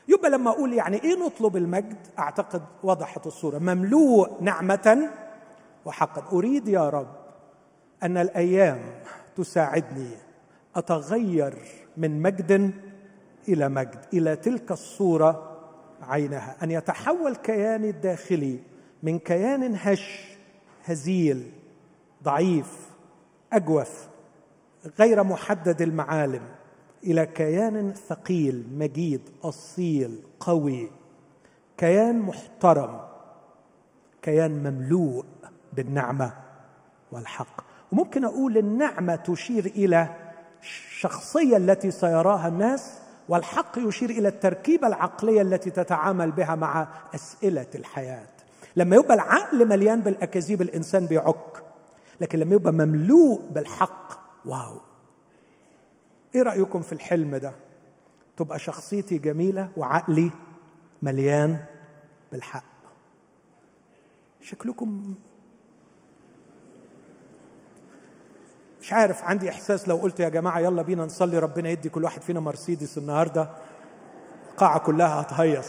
[0.09, 3.57] يبقى لما أقول يعني إيه نطلب المجد أعتقد وضحت الصورة.
[3.57, 5.09] مملوء نعمة
[5.85, 6.37] وحقا.
[6.37, 7.15] أريد يا رب
[8.03, 8.79] أن الأيام
[9.37, 10.09] تساعدني
[10.75, 11.57] أتغير
[11.97, 12.71] من مجد
[13.49, 15.57] إلى مجد إلى تلك الصورة
[16.01, 16.55] عينها.
[16.63, 18.59] أن يتحول كياني الداخلي
[19.03, 20.37] من كيان هش
[20.85, 21.51] هزيل
[22.23, 22.89] ضعيف
[23.53, 24.07] أجوف
[24.99, 26.41] غير محدد المعالم
[27.03, 30.89] إلى كيان ثقيل مجيد أصيل قوي.
[31.77, 32.99] كيان محترم
[34.21, 35.25] كيان مملوء
[35.73, 36.33] بالنعمة
[37.11, 37.61] والحق.
[37.91, 40.26] وممكن أقول النعمة تشير إلى
[40.61, 42.99] الشخصية التي سيراها الناس
[43.29, 48.27] والحق يشير إلى التركيبة العقلية التي تتعامل بها مع أسئلة الحياة.
[48.75, 51.63] لما يبقى العقل مليان بالأكاذيب الإنسان بيعك.
[52.21, 54.81] لكن لما يبقى مملوء بالحق واو.
[56.35, 57.51] إيه رأيكم في الحلم ده؟
[58.37, 60.31] تبقى شخصيتي جميلة وعقلي
[61.01, 61.57] مليان
[62.31, 62.63] بالحق.
[64.41, 65.15] شكلكم
[68.87, 72.21] مش عارف عندي إحساس لو قلت يا جماعة يلا بينا نصلي ربنا يدي كل واحد
[72.21, 73.49] فينا مرسيدس النهارده
[74.51, 75.67] القاعة كلها هتهيص.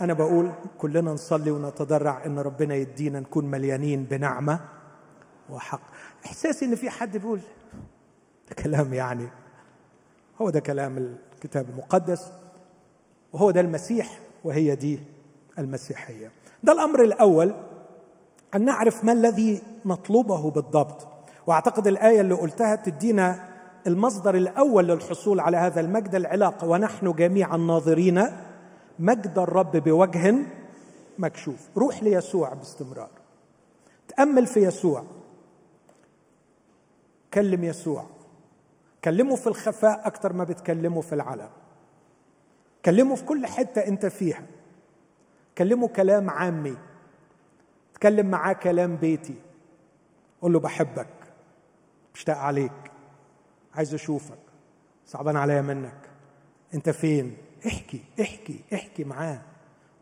[0.00, 4.60] أنا بقول كلنا نصلي ونتضرع إن ربنا يدينا نكون مليانين بنعمة
[5.50, 5.80] وحق.
[6.26, 7.40] إحساسي إن في حد بيقول
[8.48, 9.28] ده كلام يعني
[10.40, 12.32] هو ده كلام الكتاب المقدس
[13.32, 15.00] وهو ده المسيح وهي دي
[15.58, 16.30] المسيحية.
[16.62, 17.54] ده الأمر الأول
[18.54, 21.17] أن نعرف ما الذي نطلبه بالضبط.
[21.48, 23.48] وأعتقد الآية اللي قلتها تدينا
[23.86, 28.24] المصدر الأول للحصول على هذا المجد العلاقه ونحن جميعا ناظرين
[28.98, 30.34] مجد الرب بوجه
[31.18, 31.68] مكشوف.
[31.76, 33.10] روح ليسوع باستمرار.
[34.08, 35.04] تأمل في يسوع.
[37.34, 38.06] كلم يسوع.
[39.04, 41.48] كلمه في الخفاء أكتر ما بتكلمه في العلن
[42.84, 44.42] كلمه في كل حتة أنت فيها.
[45.58, 46.76] كلمه كلام عامي.
[47.94, 49.34] تكلم معاه كلام بيتي.
[50.42, 51.17] قول له بحبك.
[52.18, 52.72] مشتاق عليك.
[53.74, 54.38] عايز أشوفك.
[55.06, 56.08] صعبان عليا منك.
[56.74, 59.40] أنت فين؟ احكي احكي احكي معاه.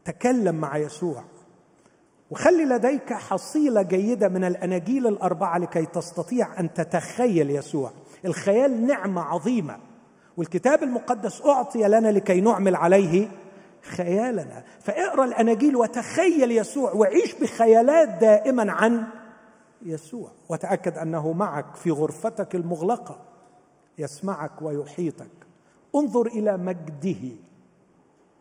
[0.04, 1.24] تكلم مع يسوع.
[2.30, 7.92] وخلي لديك حصيلة جيدة من الأناجيل الأربعة لكي تستطيع أن تتخيل يسوع.
[8.24, 9.78] الخيال نعمة عظيمة.
[10.36, 13.28] والكتاب المقدس أعطي لنا لكي نعمل عليه
[13.82, 14.64] خيالنا.
[14.80, 19.06] فاقرأ الأناجيل وتخيل يسوع وعيش بخيالات دائما عن
[19.86, 20.30] يسوع.
[20.48, 23.18] وتأكد أنه معك في غرفتك المغلقة.
[23.98, 25.46] يسمعك ويحيطك.
[25.94, 27.36] انظر إلى مجده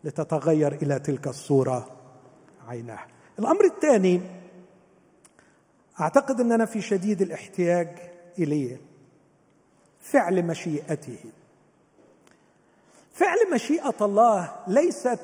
[0.04, 1.88] لتتغير إلى تلك الصورة
[2.68, 3.06] عيناه.
[3.40, 4.22] الأمر الثاني
[6.00, 7.90] أعتقد أننا في شديد الاحتياج
[8.40, 8.78] إليه.
[10.00, 11.18] فعل مشيئته.
[13.14, 15.20] فعل مشيئة الله ليست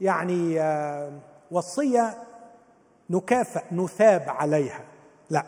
[0.00, 1.18] يعني آه،
[1.50, 2.14] وصية
[3.10, 4.91] نكافئ نثاب عليها.
[5.32, 5.46] لا.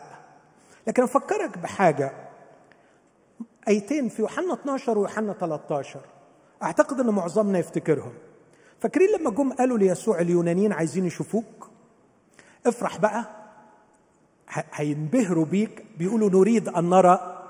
[0.87, 2.11] لكن أفكرك بحاجة.
[3.67, 5.99] أيتين في يوحنا 12 ويوحنا 13
[6.63, 8.13] أعتقد إن معظمنا يفتكرهم.
[8.79, 11.69] فاكرين لما جم قالوا ليسوع اليونانيين عايزين يشوفوك؟
[12.65, 13.25] افرح بقى.
[14.49, 15.85] هينبهروا بيك.
[15.97, 17.41] بيقولوا نريد أن نرى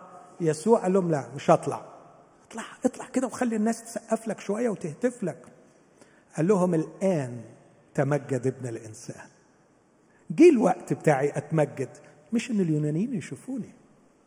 [0.42, 0.80] يسوع.
[0.80, 1.86] قال لهم لا مش هطلع.
[2.50, 5.46] اطلع اطلع كده وخلي الناس تسقف لك شوية وتهتف لك.
[6.38, 7.42] قال لهم الآن
[7.94, 9.28] تمجد ابن الإنسان.
[10.32, 11.90] جه الوقت بتاعي أتمجد.
[12.36, 13.70] مش إن اليونانيين يشوفوني.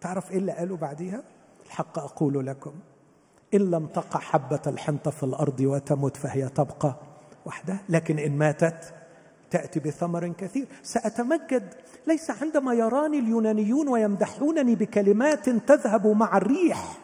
[0.01, 1.23] تعرف إيه اللي قالوا بعديها؟
[1.67, 2.73] الحق أقول لكم
[3.55, 6.95] إن لم تقع حبة الحنطه في الأرض وتمت فهي تبقى
[7.47, 7.81] وحدها.
[7.89, 8.95] لكن إن ماتت
[9.51, 10.67] تأتي بثمر كثير.
[10.83, 11.75] سأتمجد
[12.07, 16.99] ليس عندما يراني اليونانيون ويمدحونني بكلمات تذهب مع الريح.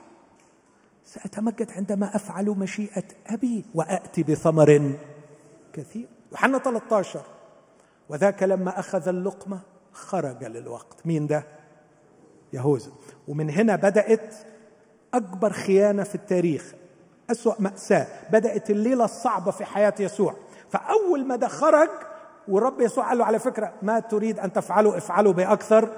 [1.04, 4.92] سأتمجد عندما أفعل مشيئة أبي واتي بثمر
[5.72, 6.08] كثير.
[6.32, 7.20] يوحنا 13
[8.08, 9.60] وذاك لما أخذ اللقمة
[9.94, 10.96] خرج للوقت.
[11.04, 11.44] مين ده؟
[12.52, 12.90] يهوذا.
[13.28, 14.34] ومن هنا بدأت
[15.14, 16.74] أكبر خيانة في التاريخ
[17.30, 18.06] أسوأ مأساة.
[18.32, 20.34] بدأت الليلة الصعبة في حياة يسوع.
[20.70, 21.88] فأول ما ده خرج
[22.48, 25.88] والرب يسوع قال له على فكرة ما تريد أن تفعله افعله بأكثر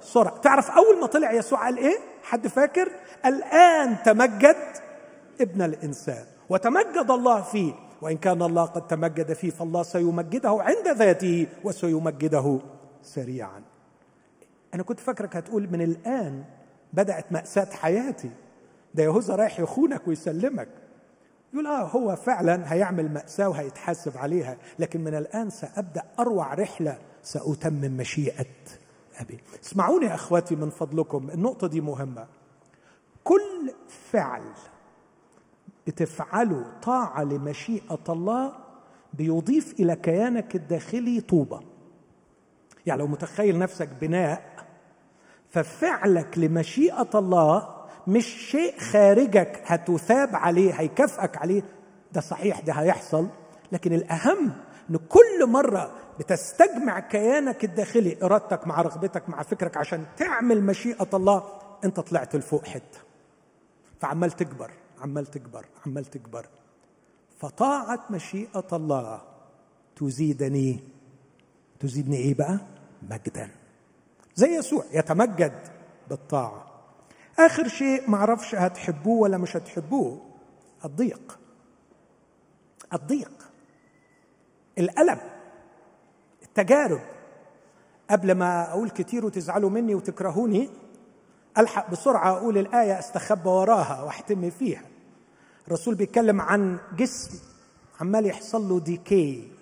[0.00, 0.38] سرعة.
[0.38, 2.88] تعرف أول ما طلع يسوع قال إيه؟ حد فاكر؟
[3.26, 4.56] الآن تمجد
[5.40, 7.72] ابن الإنسان وتمجد الله فيه.
[8.02, 12.58] وإن كان الله قد تمجد فيه فالله سيمجده عند ذاته وسيمجده
[13.02, 13.62] سريعا.
[14.74, 16.44] أنا كنت فاكرك هتقول من الآن
[16.92, 18.30] بدأت مأساة حياتي.
[18.94, 20.68] ده يهوذا رايح يخونك ويسلمك.
[21.52, 27.96] يقول آه هو فعلا هيعمل مأساة وهيتحاسب عليها لكن من الآن سأبدأ أروع رحلة سأتمم
[27.96, 28.46] مشيئة
[29.16, 29.40] أبي.
[29.64, 32.26] اسمعوني يا أخواتي من فضلكم النقطة دي مهمة.
[33.24, 33.72] كل
[34.10, 34.42] فعل
[35.86, 38.52] بتفعله طاعة لمشيئة الله
[39.14, 41.60] بيضيف إلى كيانك الداخلي طوبة.
[42.86, 44.42] يعني لو متخيل نفسك بناء
[45.50, 47.68] ففعلك لمشيئة الله
[48.06, 51.62] مش شيء خارجك هتثاب عليه هيكافئك عليه.
[52.12, 53.28] ده صحيح ده هيحصل.
[53.72, 54.52] لكن الأهم
[54.90, 61.44] إن كل مرة بتستجمع كيانك الداخلي إرادتك مع رغبتك مع فكرك عشان تعمل مشيئة الله
[61.84, 62.98] أنت طلعت لفوق حتة.
[64.00, 64.70] فعمال تكبر
[65.00, 66.46] عمال تكبر عمال تكبر.
[67.38, 69.22] فطاعة مشيئة الله
[69.96, 70.80] تزيدني
[71.80, 72.58] تزيدني إيه بقى؟
[73.10, 73.50] مجدا.
[74.34, 75.68] زي يسوع يتمجد
[76.08, 76.66] بالطاعة.
[77.38, 80.20] آخر شيء ما أعرفش هتحبوه ولا مش هتحبوه
[80.84, 81.38] الضيق.
[82.92, 83.32] الضيق.
[84.78, 85.18] الألم.
[86.42, 87.00] التجارب.
[88.10, 90.70] قبل ما أقول كتير وتزعلوا مني وتكرهوني
[91.58, 94.82] ألحق بسرعة أقول الآية أستخبى وراها وأحتمي فيها.
[95.66, 97.38] الرسول بيتكلم عن جسم
[98.00, 99.52] عمال يحصل له ديكي.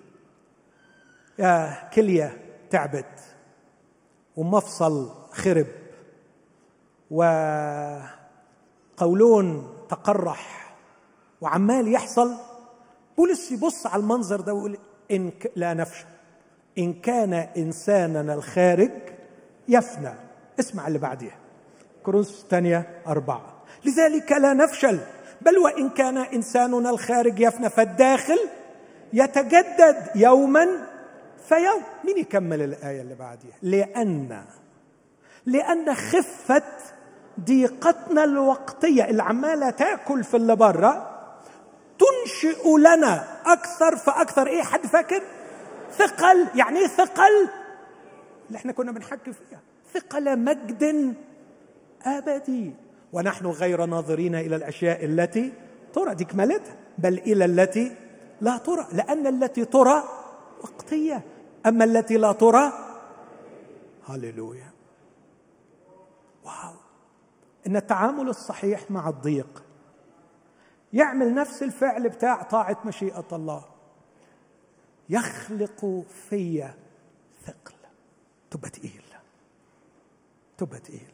[1.93, 2.37] كلية
[2.69, 3.05] تعبت
[4.35, 5.67] ومفصل خرب
[8.97, 10.73] وقولون تقرح
[11.41, 12.35] وعمال يحصل
[13.17, 14.77] بولس يبص على المنظر ده ويقول
[15.11, 15.51] إن ك...
[15.55, 16.05] لا نفشل
[16.77, 18.91] إن كان إنساننا الخارج
[19.67, 20.13] يفنى.
[20.59, 21.37] اسمع اللي بعديها.
[22.03, 23.53] كورنثوس الثانية أربعة.
[23.85, 24.99] لذلك لا نفشل
[25.41, 28.39] بل وإن كان إنساننا الخارج يفنى فالداخل
[29.13, 30.67] يتجدد يوما
[31.49, 31.83] فيوم.
[32.05, 34.43] مين يكمل الآية اللي بعديها؟ لأن
[35.45, 36.63] لأن خفة
[37.39, 39.05] ضيقتنا الوقتية.
[39.05, 41.19] اللي عماله تأكل في اللي بره
[41.99, 44.47] تنشئ لنا أكثر فأكثر.
[44.47, 45.21] إيه حد فاكر؟
[45.91, 46.47] ثقل.
[46.55, 47.49] يعني إيه ثقل؟
[48.47, 49.59] اللي إحنا كنا بنحكي فيها.
[49.93, 51.15] ثقل مجد
[52.05, 52.73] أبدي.
[53.13, 55.53] ونحن غير ناظرين إلى الأشياء التي
[55.93, 56.15] ترى.
[56.15, 57.95] دي كمالتها بل إلى التي
[58.41, 58.87] لا ترى.
[58.91, 60.03] لأن التي ترى
[60.63, 61.21] وقتية.
[61.65, 62.73] أما التي لا ترى
[64.07, 64.71] هللويا
[66.43, 66.73] واو.
[67.67, 69.63] إن التعامل الصحيح مع الضيق.
[70.93, 73.65] يعمل نفس الفعل بتاع طاعة مشيئة الله.
[75.09, 76.73] يخلق في
[77.45, 77.75] ثقل.
[78.51, 79.03] تبقى تقيل.
[80.57, 81.11] تبقى تقيل.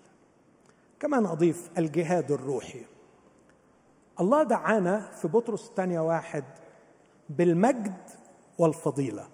[1.00, 2.86] كمان أضيف الجهاد الروحي.
[4.20, 6.44] الله دعانا في بطرس الثانية واحد
[7.30, 7.98] بالمجد
[8.58, 9.28] والفضيلة.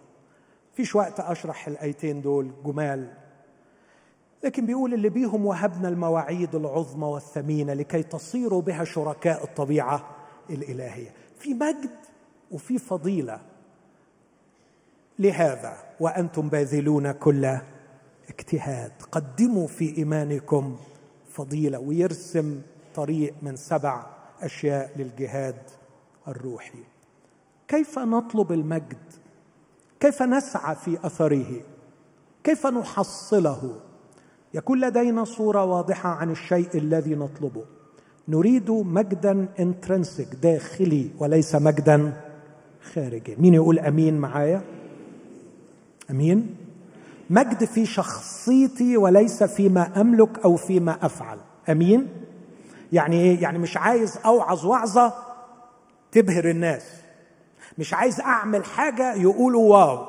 [0.73, 3.13] فيش وقت أشرح الآيتين دول جمال.
[4.43, 10.15] لكن بيقول اللي بيهم وهبنا المواعيد العظمى والثمينة لكي تصيروا بها شركاء الطبيعة
[10.49, 11.13] الإلهية.
[11.39, 11.89] في مجد
[12.51, 13.41] وفي فضيلة.
[15.19, 17.57] لهذا وأنتم باذلون كل
[18.29, 18.91] اجتهاد.
[19.11, 20.77] قدموا في إيمانكم
[21.29, 22.61] فضيلة ويرسم
[22.95, 24.05] طريق من سبع
[24.41, 25.61] أشياء للجهاد
[26.27, 26.83] الروحي.
[27.67, 29.20] كيف نطلب المجد؟
[30.01, 31.61] كيف نسعى في أثره؟
[32.43, 33.75] كيف نحصله؟
[34.53, 37.63] يكون لدينا صورة واضحة عن الشيء الذي نطلبه.
[38.27, 42.13] نريد مجدا انترنسك داخلي وليس مجدا
[42.93, 43.35] خارجي.
[43.35, 44.61] مين يقول أمين معايا؟
[46.11, 46.55] أمين؟
[47.29, 51.37] مجد في شخصيتي وليس فيما أملك أو فيما أفعل.
[51.69, 52.07] أمين؟
[52.93, 55.13] يعني إيه؟ يعني مش عايز أوعظ وعظة
[56.11, 57.00] تبهر الناس.
[57.77, 60.05] مش عايز أعمل حاجة يقولوا واو.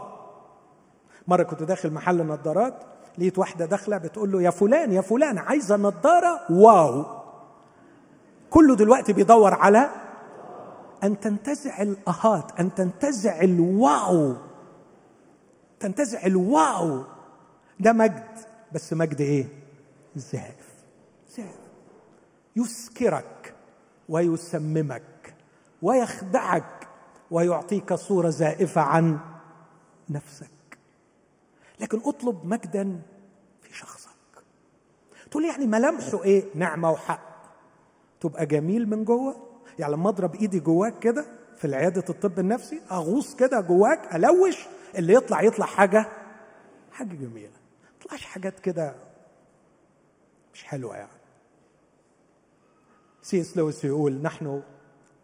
[1.29, 2.75] مرة كنت داخل محل نظارات
[3.19, 7.05] لقيت واحدة داخلة بتقول له يا فلان يا فلان عايزة نظارة واو.
[8.51, 9.91] كله دلوقتي بيدور على
[11.05, 14.35] أن تنتزع الأهات أن تنتزع الواو.
[15.81, 17.05] تنتزع الواو.
[17.81, 18.25] ده مجد.
[18.73, 19.47] بس مجد إيه؟
[20.17, 20.73] زائف
[21.37, 21.59] زائف
[22.57, 23.55] يسكرك
[24.09, 25.35] ويسممك
[25.83, 26.82] ويخدعك
[27.33, 29.18] ويعطيك صورة زائفة عن
[30.11, 30.51] نفسك.
[31.80, 33.03] لكن اطلب مجدا
[33.62, 34.11] في شخصك.
[35.30, 37.33] تقول يعني ملامحه إيه؟ نعمة وحق.
[38.20, 39.47] تبقى جميل من جوه؟
[39.78, 41.24] يعني لما أضرب إيدي جواك كده
[41.57, 46.07] في العيادة الطب النفسي أغوص كده جواك ألوش اللي يطلع يطلع حاجة
[46.93, 47.53] حاجة جميلة.
[47.83, 48.95] ما تطلعش حاجات كده
[50.55, 51.12] مش حلوة يعني.
[53.22, 54.62] سيس لويس يقول نحن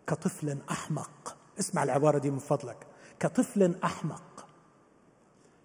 [0.06, 1.37] كطفل أحمق.
[1.58, 2.86] اسمع العبارة دي من فضلك.
[3.20, 4.46] كطفل أحمق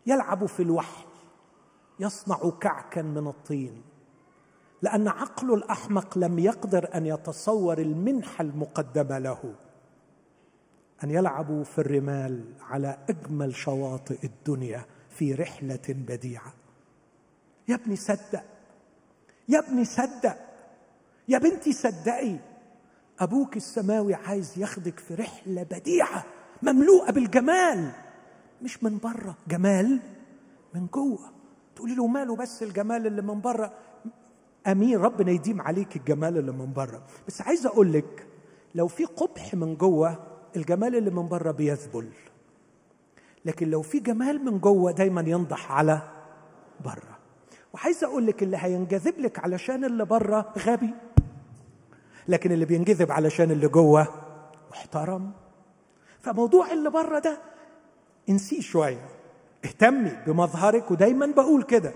[0.06, 1.06] يلعب في الوحل
[2.00, 3.82] يصنع كعكا من الطين.
[4.82, 9.56] لأن عقل الأحمق لم يقدر أن يتصور المنحه المقدمه له.
[11.04, 16.54] أن يلعبوا في الرمال على إجمل شواطئ الدنيا في رحلة بديعة.
[17.68, 18.44] يا ابني صدق
[19.50, 20.38] يا ابني صدق
[21.28, 22.53] يا بنتي صدقي.
[23.20, 26.24] أبوك السماوي عايز ياخدك في رحلة بديعة
[26.62, 27.92] مملوءة بالجمال.
[28.62, 29.36] مش من بره.
[29.48, 30.00] جمال
[30.76, 31.20] من جوه.
[31.76, 33.74] تقولي له ماله بس الجمال اللي من بره؟
[34.68, 37.04] أمين ربنا يديم عليك الجمال اللي من بره.
[37.28, 38.28] بس عايز أقول لك
[38.76, 40.18] لو في قبح من جوه
[40.56, 42.10] الجمال اللي من بره بيذبل.
[43.46, 46.02] لكن لو في جمال من جوه دايما ينضح على
[46.86, 47.18] بره.
[47.74, 50.94] وعايز أقول لك اللي هينجذب لك علشان اللي بره غبي.
[52.28, 54.08] لكن اللي بينجذب علشان اللي جوه
[54.72, 55.32] محترم.
[56.22, 57.38] فموضوع اللي بره ده
[58.30, 59.08] انسيه شوية.
[59.66, 61.94] اهتمي بمظهرك ودايما بقول كده.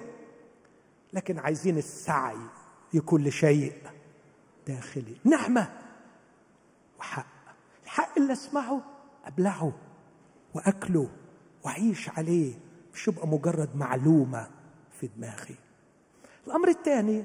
[1.13, 2.37] لكن عايزين السعي
[2.93, 3.73] يكون لشيء
[4.67, 5.15] داخلي.
[5.23, 5.67] نعمة
[6.99, 7.25] وحق.
[7.83, 8.81] الحق اللي اسمعه
[9.25, 9.73] أبلعه
[10.53, 11.09] وأكله
[11.63, 12.53] وأعيش عليه
[12.93, 14.47] مش يبقى مجرد معلومة
[14.99, 15.55] في دماغي.
[16.47, 17.23] الأمر الثاني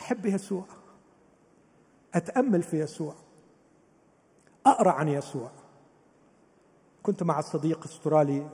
[0.00, 0.64] أحب يسوع.
[2.14, 3.14] أتأمل في يسوع.
[4.66, 5.50] أقرأ عن يسوع.
[7.02, 8.50] كنت مع صديق أسترالي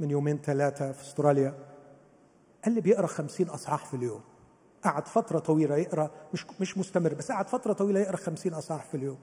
[0.00, 1.54] من يومين ثلاثة في أستراليا.
[2.64, 4.20] قال لي بيقرأ خمسين أصحاح في اليوم.
[4.84, 8.96] قعد فترة طويلة يقرأ مش مش مستمر بس قعد فترة طويلة يقرأ خمسين أصحاح في
[8.96, 9.18] اليوم.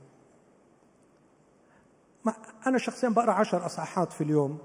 [2.25, 2.33] ما
[2.67, 4.57] أنا شخصيا بقرأ عشر أصحاحات في اليوم.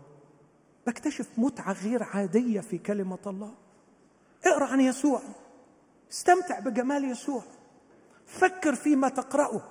[0.87, 3.55] بكتشف متعة غير عادية في كلمة الله.
[4.47, 5.21] اقرأ عن يسوع.
[6.13, 7.43] استمتع بجمال يسوع.
[8.27, 9.63] فكر فيما تقرأه.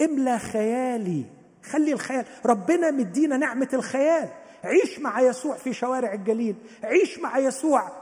[0.00, 1.24] املى خيالي.
[1.64, 2.24] خلي الخيال.
[2.46, 4.28] ربنا مدينا نعمة الخيال.
[4.64, 6.56] عيش مع يسوع في شوارع الجليل.
[6.84, 7.92] عيش مع يسوع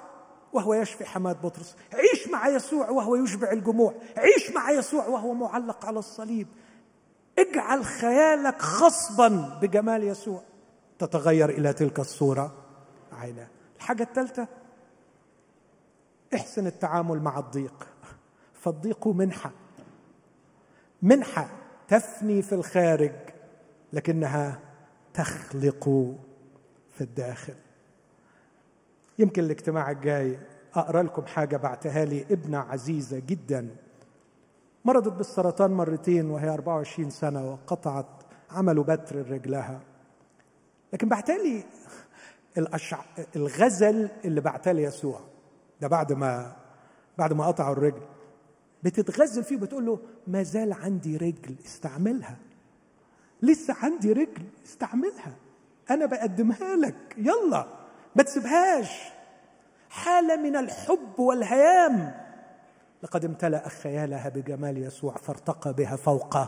[0.53, 1.77] وهو يشفي حماد بطرس.
[1.93, 3.95] عيش مع يسوع وهو يشبع الجموع.
[4.17, 6.49] عيش مع يسوع وهو معلق على الصليب.
[7.39, 10.43] اجعل خيالك خصبا بجمال يسوع.
[10.99, 12.55] تتغير إلى تلك الصورة
[13.13, 13.49] عيناه.
[13.77, 14.49] الحاجة الثالثه
[16.35, 17.87] احسن التعامل مع الضيق.
[18.65, 19.51] فالضيق منحة.
[21.03, 21.49] منحة
[21.89, 23.13] تفني في الخارج
[23.93, 24.59] لكنها
[25.15, 25.85] تخلق
[26.91, 27.55] في الداخل.
[29.19, 30.39] يمكن الاجتماع الجاي
[30.75, 33.77] أقرأ لكم حاجة بعتها لي ابنة عزيزة جدا.
[34.85, 38.07] مرضت بالسرطان مرتين وهي 24 سنة وقطعت
[38.51, 39.81] عملوا بتر رجلها.
[40.93, 41.65] لكن بعتها لي
[42.59, 43.05] الأشع...
[43.37, 45.21] الغزل اللي بعتها لي يسوع.
[45.81, 46.57] ده بعد ما
[47.19, 48.14] بعد ما قطعوا الرجل.
[48.85, 52.37] بتتغزل فيه بتقول له ما زال عندي رجل استعملها.
[53.43, 55.37] لسه عندي رجل استعملها.
[55.91, 57.15] أنا بقدمها لك.
[57.17, 57.67] يلا.
[58.17, 59.01] ما تسيبهاش.
[59.91, 62.15] حالة من الحب والهيام.
[63.03, 66.39] لقد امتلأ خيالها بجمال يسوع فارتقى بها فوق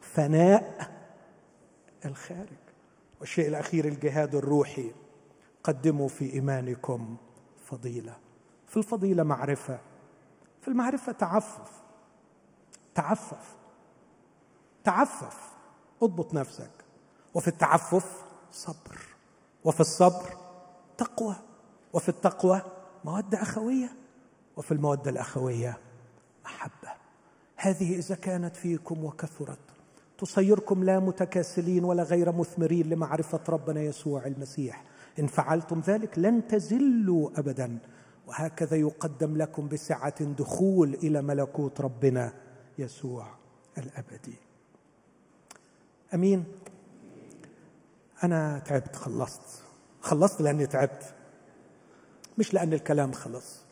[0.00, 0.92] فناء
[2.04, 2.58] الخارج.
[3.20, 4.92] والشيء الأخير الجهاد الروحي.
[5.64, 7.16] قدموا في إيمانكم
[7.64, 8.16] فضيلة.
[8.66, 9.78] في الفضيلة معرفة
[10.66, 11.70] في المعرفة تعفف.
[12.94, 13.54] تعفف.
[14.84, 15.36] تعفف.
[16.02, 16.70] اضبط نفسك.
[17.34, 19.00] وفي التعفف صبر.
[19.64, 20.36] وفي الصبر
[20.98, 21.36] تقوى.
[21.92, 22.62] وفي التقوى
[23.04, 23.92] مودة أخوية.
[24.56, 25.78] وفي المودة الأخوية
[26.44, 26.92] محبة.
[27.56, 29.58] هذه إذا كانت فيكم وكثرت
[30.18, 34.84] تصيركم لا متكاسلين ولا غير مثمرين لمعرفة ربنا يسوع المسيح.
[35.18, 37.78] إن فعلتم ذلك لن تزلوا ابدا.
[38.26, 42.32] وهكذا يقدم لكم بسعة دخول إلى ملكوت ربنا
[42.78, 43.26] يسوع
[43.78, 44.34] الأبدي.
[46.14, 46.44] أمين.
[48.24, 49.62] أنا تعبت خلصت.
[50.00, 51.14] خلصت لأني تعبت.
[52.38, 53.62] مش لأن الكلام خلص.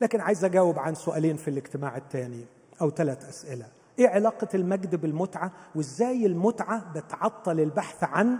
[0.00, 2.44] لكن عايز أجاوب عن سؤالين في الاجتماع الثاني
[2.80, 3.68] أو ثلاث أسئلة.
[3.98, 8.38] إيه علاقة المجد بالمتعة؟ وإزاي المتعة بتعطل البحث عن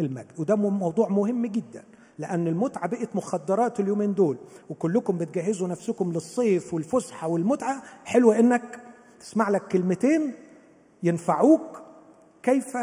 [0.00, 1.84] المجد؟ وده موضوع مهم جدا.
[2.18, 4.38] لأن المتعة بقت مخدرات اليومين دول
[4.70, 7.82] وكلكم بتجهزوا نفسكم للصيف والفسحة والمتعة.
[8.04, 8.80] حلو إنك
[9.20, 10.34] تسمع لك كلمتين
[11.02, 11.82] ينفعوك.
[12.42, 12.76] كيف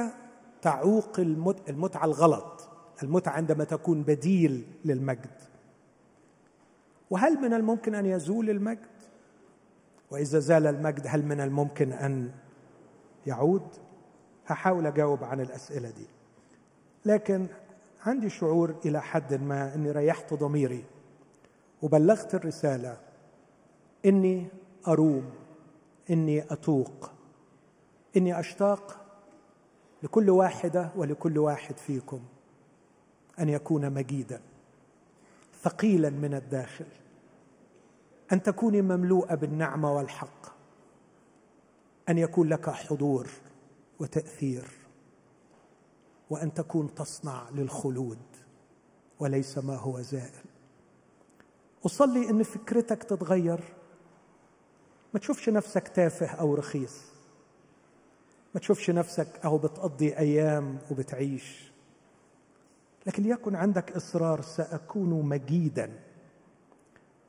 [0.62, 1.20] تعوق
[1.70, 2.70] المتعة الغلط؟
[3.04, 5.32] المتعة عندما تكون بديل للمجد.
[7.10, 8.88] وهل من الممكن أن يزول المجد؟
[10.12, 12.32] وإذا زال المجد هل من الممكن أن
[13.28, 13.68] يعود؟
[14.48, 16.08] هحاول أجاوب عن الأسئلة دي.
[17.06, 17.48] لكن
[18.06, 20.86] عندي شعور إلى حد ما إني ريحت ضميري
[21.82, 22.98] وبلغت الرسالة
[24.06, 24.48] إني
[24.88, 25.30] أروم
[26.10, 27.12] إني أتوق
[28.18, 29.06] إني أشتاق
[30.04, 32.20] لكل واحدة ولكل واحد فيكم
[33.40, 34.42] أن يكون مجيدا
[35.62, 36.86] ثقيلا من الداخل
[38.32, 40.60] أن تكوني مملوءة بالنعمة والحق
[42.10, 43.28] أن يكون لك حضور
[44.00, 44.79] وتأثير.
[46.30, 48.20] وأن تكون تصنع للخلود
[49.20, 50.44] وليس ما هو زائل.
[51.86, 53.64] أصلي إن فكرتك تتغير.
[55.14, 57.06] ما تشوفش نفسك تافه أو رخيص.
[58.54, 61.72] ما تشوفش نفسك اهو بتقضي أيام وبتعيش.
[63.06, 66.00] لكن يكن عندك إصرار سأكون مجيدا.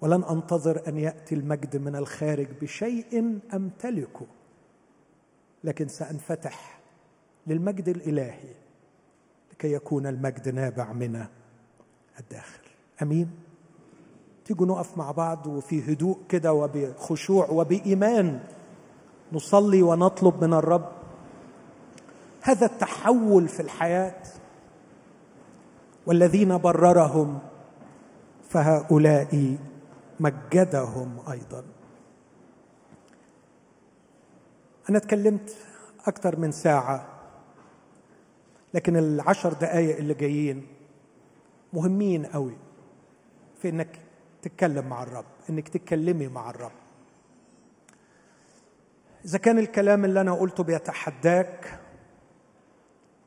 [0.01, 4.27] ولن أنتظر أن يأتي المجد من الخارج بشيء أمتلكه.
[5.65, 6.81] لكن سأنفتح
[7.47, 8.60] للمجد الإلهي.
[9.61, 11.27] لكي يكون المجد نابع من
[12.21, 12.61] الداخل.
[13.03, 13.31] أمين؟
[14.45, 18.41] تيجوا نقف مع بعض وفي هدوء كده وبخشوع وبإيمان
[19.33, 20.93] نصلي ونطلب من الرب
[22.43, 24.23] هذا التحول في الحياة
[26.07, 27.39] والذين بررهم
[28.49, 29.59] فهؤلاء
[30.21, 31.65] مجدهم أيضا.
[34.91, 35.57] أنا تكلمت
[36.07, 37.10] أكثر من ساعة
[38.75, 40.66] لكن العشر دقائق اللي جايين
[41.73, 42.57] مهمين قوي
[43.62, 43.99] في إنك
[44.43, 46.72] تتكلم مع الرب إنك تتكلمي مع الرب.
[49.25, 51.80] إذا كان الكلام اللي أنا قلته بيتحداك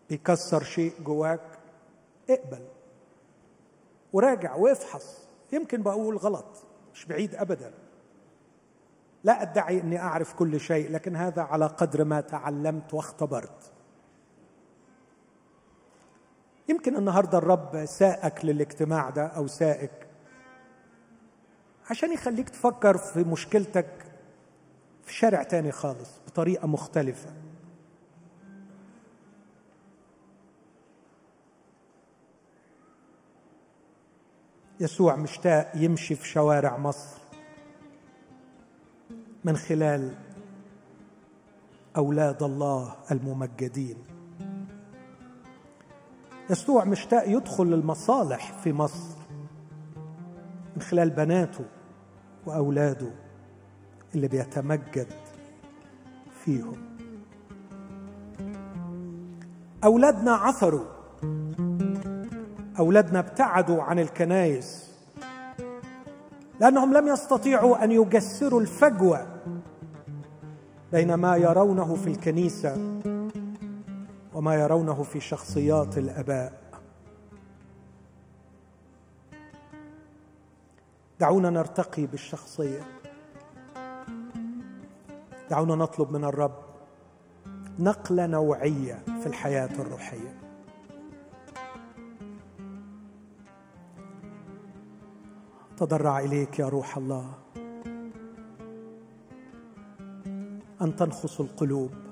[0.10, 1.60] بيكسر شيء جواك
[2.30, 2.66] اقبل
[4.14, 5.28] وراجع وافحص.
[5.52, 6.64] يمكن بقول غلط
[6.94, 7.74] مش بعيد ابدا.
[9.24, 13.73] لا أدعي إني أعرف كل شيء لكن هذا على قدر ما تعلمت واختبرت.
[16.70, 19.92] يمكن النهارده الرب ساءك للاجتماع ده أو سائك
[21.90, 24.06] عشان يخليك تفكر في مشكلتك
[25.04, 27.30] في شارع تاني خالص بطريقة مختلفة.
[34.80, 37.18] يسوع مشتاق يمشي في شوارع مصر
[39.44, 40.16] من خلال
[41.98, 44.13] أولاد الله الممجدين.
[46.50, 49.18] يسوع مشتاق يدخل المصالح في مصر
[50.76, 51.66] من خلال بناته
[52.46, 53.12] وأولاده
[54.16, 55.08] اللي بيتمجد
[56.46, 56.76] فيهم.
[59.84, 60.86] أولادنا عثروا.
[62.80, 64.94] أولادنا ابتعدوا عن الكنائس
[66.60, 69.28] لأنهم لم يستطيعوا أن يجسروا الفجوة
[70.92, 73.02] بين ما يرونه في الكنيسة.
[74.34, 76.64] وما يرونه في شخصيات الآباء.
[81.20, 82.82] دعونا نرتقي بالشخصية.
[85.50, 86.64] دعونا نطلب من الرب
[87.80, 90.40] نقلة نوعية في الحياة الروحية.
[95.78, 97.34] تضرع إليك يا روح الله.
[100.82, 102.03] أن تنخص القلوب.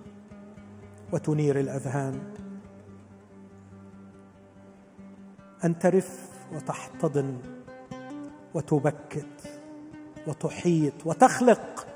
[1.14, 2.34] وتنير الأذهان.
[5.66, 7.40] أن ترف وتحتضن
[8.54, 9.60] وتبكت
[10.28, 11.88] وتحيط وتخلق.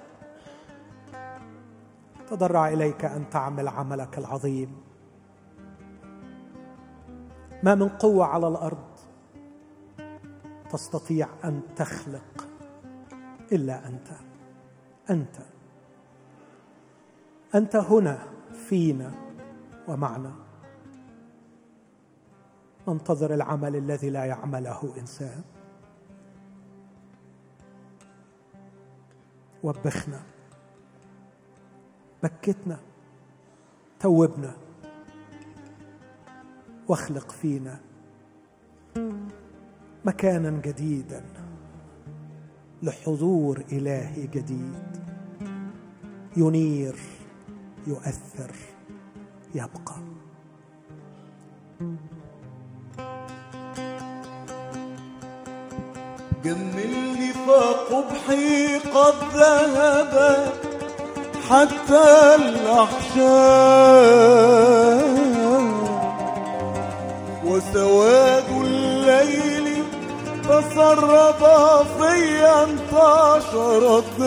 [2.28, 4.76] تضرع إليك أن تعمل عملك العظيم.
[7.64, 8.86] ما من قوة على الأرض
[10.72, 12.48] تستطيع أن تخلق
[13.52, 14.08] إلا أنت.
[15.10, 15.36] أنت.
[17.56, 18.35] أنت هنا.
[18.70, 19.12] فينا
[19.88, 20.34] ومعنا.
[22.88, 25.42] ننتظر العمل الذي لا يعمله إنسان.
[29.64, 30.24] وبخنا.
[32.24, 32.80] بكتنا.
[34.00, 34.54] توبنا.
[36.88, 37.80] واخلق فينا.
[40.06, 41.26] مكانا جديدا.
[42.84, 45.06] لحضور إلهي جديد.
[46.38, 46.96] ينير
[47.88, 48.52] يؤثر
[49.56, 49.96] يبقى.
[56.44, 60.14] جملني فقبحي قد ذهب
[61.50, 63.46] حتى الأحشاء.
[67.46, 69.84] وسواد الليل
[70.44, 71.42] تسرب
[72.00, 74.20] في انتشرت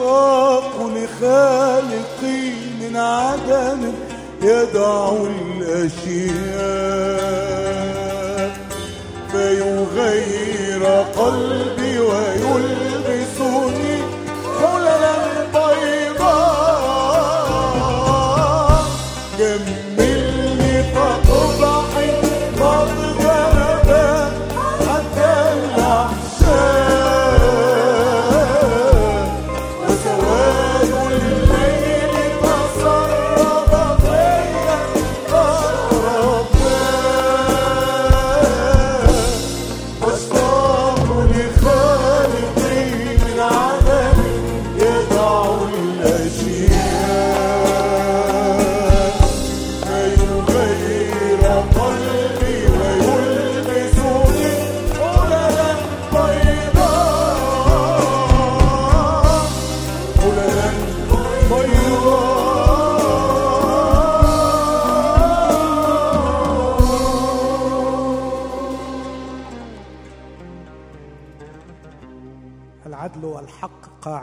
[0.00, 2.50] أشتاق لخالقي
[2.80, 3.92] من عدم
[4.42, 6.40] يدع الأشياء
[9.32, 10.84] فيغير
[11.16, 11.79] قلبي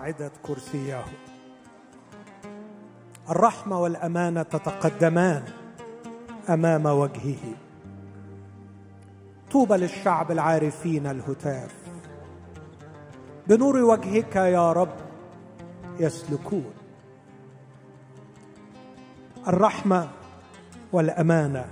[0.07, 1.03] قاعدة كرسيه.
[3.29, 5.43] الرحمة والأمانة تتقدمان
[6.49, 7.55] أمام وجهه.
[9.51, 11.75] طوبى للشعب العارفين الهتاف.
[13.47, 14.95] بنور وجهك يا رب
[15.99, 16.73] يسلكون.
[19.47, 20.09] الرحمة
[20.91, 21.65] والأمانة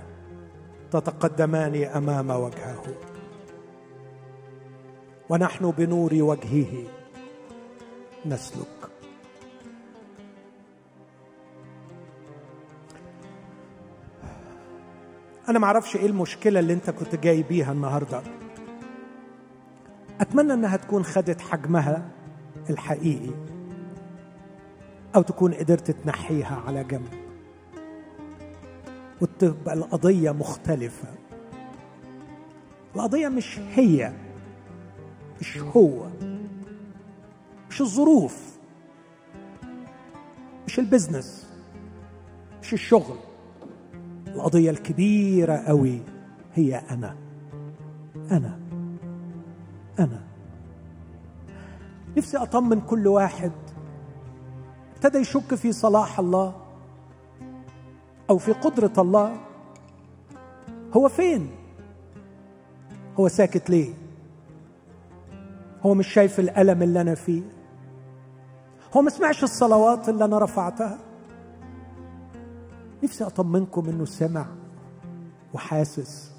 [0.92, 2.84] تتقدمان أمام وجهه.
[5.28, 6.86] ونحن بنور وجهه.
[8.28, 8.90] نسلك.
[15.48, 18.22] أنا ما أعرفش إيه المشكلة اللي أنت كنت جاي بيها النهارده.
[20.20, 22.10] أتمنى إنها تكون خدت حجمها
[22.70, 23.30] الحقيقي
[25.16, 27.08] أو تكون قدرت تنحيها على جنب.
[29.20, 31.08] وتبقى القضية مختلفة.
[32.96, 34.12] القضية مش هي
[35.40, 36.06] مش هو.
[37.76, 38.58] مش الظروف
[40.66, 41.50] مش البزنس
[42.62, 43.16] مش الشغل.
[44.26, 46.00] القضية الكبيرة قوي
[46.54, 47.16] هي أنا.
[48.30, 48.58] أنا.
[49.98, 50.24] أنا.
[52.16, 53.52] نفسي أطمن كل واحد.
[54.94, 56.54] ابتدى يشك في صلاح الله
[58.30, 59.36] أو في قدرة الله.
[60.96, 61.50] هو فين؟
[63.20, 63.94] هو ساكت ليه؟
[65.82, 67.55] هو مش شايف الألم اللي أنا فيه.
[68.94, 70.98] هو ما سمعش الصلوات اللي أنا رفعتها.
[73.02, 74.46] نفسي أطمنكم إنه سمع
[75.54, 76.32] وحاسس.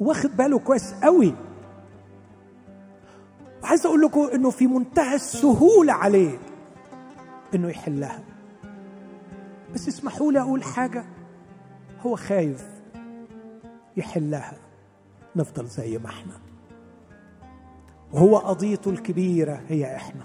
[0.00, 1.34] واخد باله كويس قوي.
[3.62, 6.38] وعايز أقول لكم إنه في منتهى السهولة عليه
[7.54, 8.20] إنه يحلها.
[9.74, 11.04] بس اسمحوا لي أقول حاجة.
[12.00, 12.66] هو خايف
[13.96, 14.58] يحلها.
[15.36, 16.32] نفضل زي ما إحنا.
[18.12, 20.22] وهو قضيته الكبيرة هي إحنا.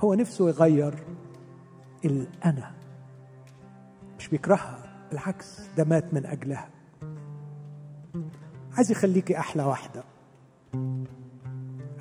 [0.00, 0.94] هو نفسه يغير
[2.04, 2.72] الأنا.
[4.18, 6.70] مش بيكرهها بالعكس ده مات من أجلها.
[8.72, 10.04] عايز يخليكي أحلى واحدة.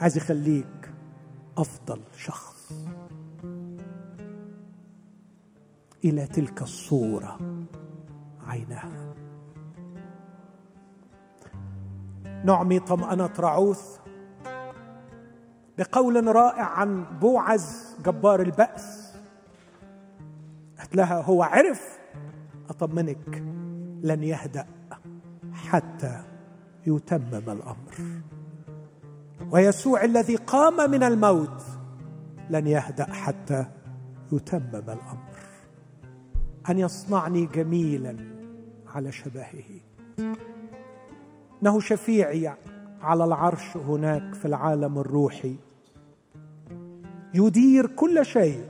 [0.01, 0.93] عايز يخليك
[1.57, 2.73] أفضل شخص.
[6.05, 7.37] إلى تلك الصورة
[8.47, 9.13] عينها.
[12.45, 13.99] نعمي طمأنة رعوث
[15.79, 19.13] بقول رائع عن بوعز جبار البأس.
[20.79, 21.99] قالت لها هو عرف؟
[22.69, 23.43] أطمنك
[24.01, 24.65] لن يهدأ
[25.53, 26.21] حتى
[26.87, 28.21] يتمم الأمر.
[29.51, 31.63] ويسوع الذي قام من الموت
[32.49, 33.65] لن يهدأ حتى
[34.31, 35.39] يتمم الأمر.
[36.69, 38.17] أن يصنعني جميلا
[38.95, 39.79] على شبهه.
[41.61, 42.53] إنه شفيعي
[43.01, 45.55] على العرش هناك في العالم الروحي.
[47.33, 48.65] يدير كل شيء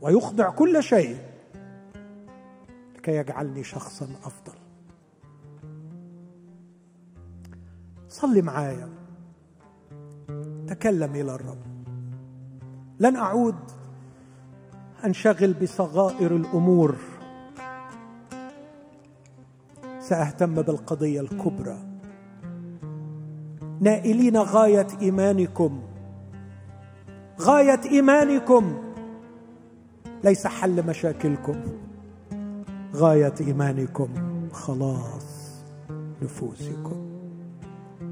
[0.00, 1.18] ويخضع كل شيء
[2.96, 4.58] لكي يجعلني شخصا أفضل.
[8.08, 8.88] صلي معايا.
[10.66, 11.58] تكلم إلى الرب.
[13.00, 13.56] لن أعود.
[15.04, 16.96] أنشغل بصغائر الأمور.
[20.00, 21.78] سأهتم بالقضية الكبرى.
[23.80, 25.87] نائلين غاية إيمانكم.
[27.40, 28.78] غاية إيمانكم.
[30.24, 31.62] ليس حل مشاكلكم.
[32.94, 34.08] غاية إيمانكم.
[34.52, 35.54] خلاص
[36.22, 37.08] نفوسكم.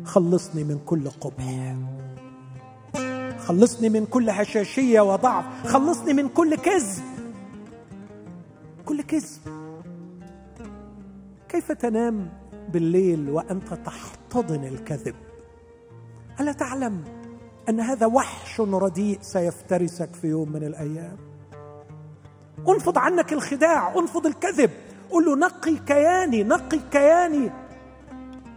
[0.04, 1.76] خلصني من كل قبح.
[3.38, 5.66] خلصني من كل هشاشية وضعف.
[5.66, 7.04] خلصني من كل كذب.
[8.84, 9.56] كل كذب.
[11.48, 12.28] كيف تنام
[12.68, 15.14] بالليل وأنت تحتضن الكذب؟
[16.40, 17.15] ألا تعلم؟
[17.68, 21.16] أن هذا وحش رديء سيفترسك في يوم من الأيام.
[22.68, 24.70] أنفض عنك الخداع أنفض الكذب.
[25.10, 27.50] قل له نقي كياني نقي كياني.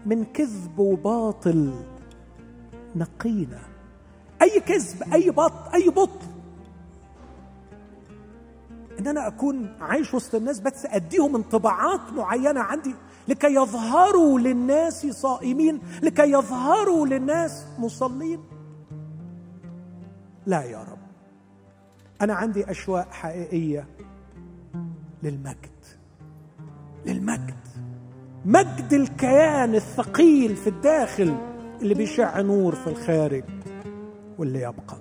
[0.06, 1.74] من كذب وباطل
[2.96, 3.60] نقينا.
[4.42, 6.28] أي كذب أي بط أي بطل
[9.00, 12.96] إن أنا أكون عايش وسط الناس بس أديهم انطباعات معينة عندي.
[13.28, 18.40] لكي يظهروا للناس صائمين لكي يظهروا للناس مصلين.
[20.50, 20.98] لا يا رب.
[22.22, 23.88] أنا عندي اشواق حقيقية
[25.24, 25.80] للمجد.
[27.06, 27.56] للمجد.
[28.46, 31.36] مجد الكيان الثقيل في الداخل
[31.82, 33.44] اللي بيشع نور في الخارج
[34.38, 34.98] واللي يبقى.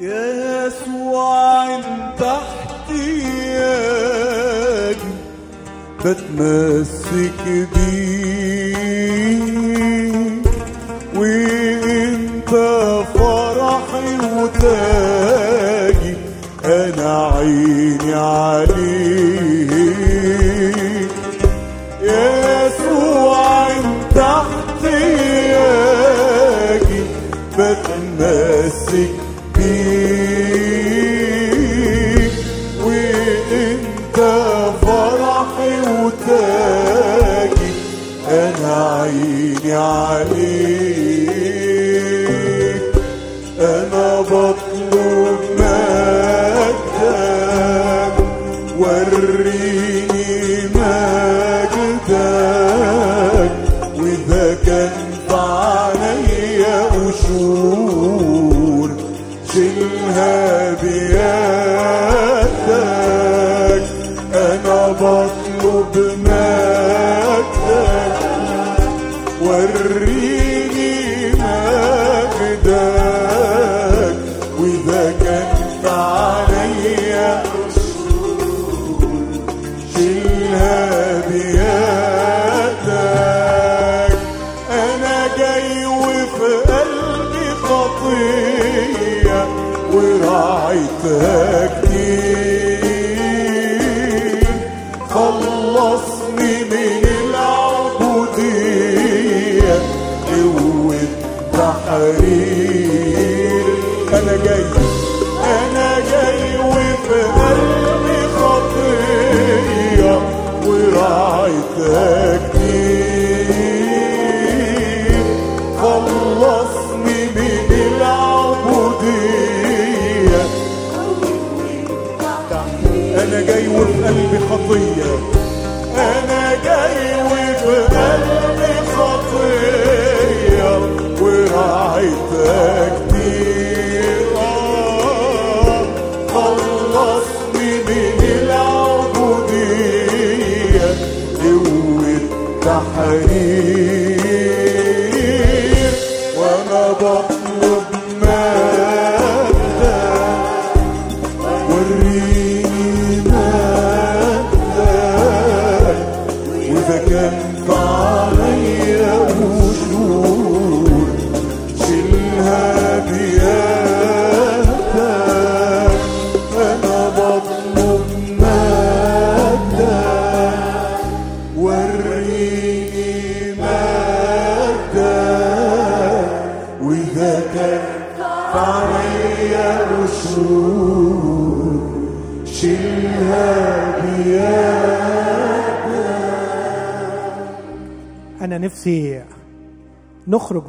[0.00, 3.04] يا يسوع انت احتياجي
[6.04, 8.43] بتمسك بيك
[14.44, 16.14] وتاجي
[16.64, 19.64] أنا عيني عليك.
[22.02, 25.52] يا يسوع انت احتياجي
[27.58, 29.12] بتمسك
[29.56, 30.74] بيك.
[32.84, 34.18] وإنت
[34.82, 37.70] فرحي وتاجي
[38.28, 40.83] أنا عيني عليك.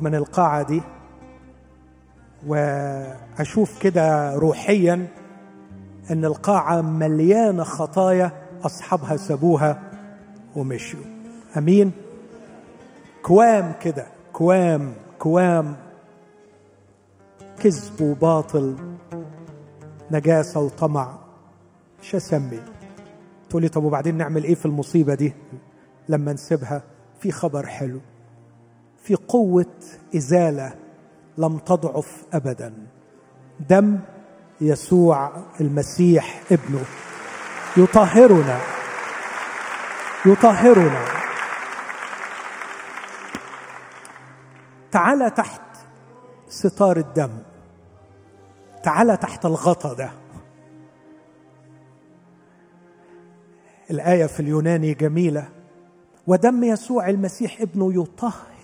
[0.05, 0.81] من القاعة دي
[2.47, 5.07] وأشوف كده روحيا
[6.11, 8.31] أن القاعة مليانة خطايا
[8.63, 9.81] أصحابها سابوها
[10.55, 10.99] ومشوا
[11.57, 11.91] أمين؟
[13.23, 15.75] كوام كده كوام كوام.
[17.59, 18.75] كذب وباطل
[20.11, 21.17] نجاسة وطمع.
[22.01, 22.59] مش أسمي؟
[23.49, 25.33] تقولي طب وبعدين نعمل إيه في المصيبة دي؟
[26.09, 26.83] لما نسيبها
[27.19, 27.99] في خبر حلو.
[29.05, 29.65] في قوة
[30.15, 30.73] إزالة
[31.37, 32.73] لم تضعف أبدا.
[33.69, 33.99] دم
[34.61, 36.83] يسوع المسيح ابنه.
[37.77, 38.59] يطهرنا.
[40.25, 41.05] يطهرنا.
[44.91, 45.61] تعال تحت
[46.49, 47.31] ستار الدم.
[48.83, 50.11] تعال تحت الغطا ده.
[53.91, 55.49] الآية في اليوناني جميلة.
[56.27, 57.93] ودم يسوع المسيح ابنه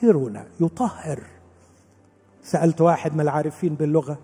[0.03, 1.23] يطهرنا يطهر.
[2.43, 4.17] سألت واحد من العارفين باللغة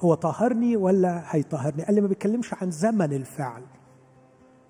[0.00, 3.62] هو طهرني ولا هيطهرني؟ قال لي ما بيتكلمش عن زمن الفعل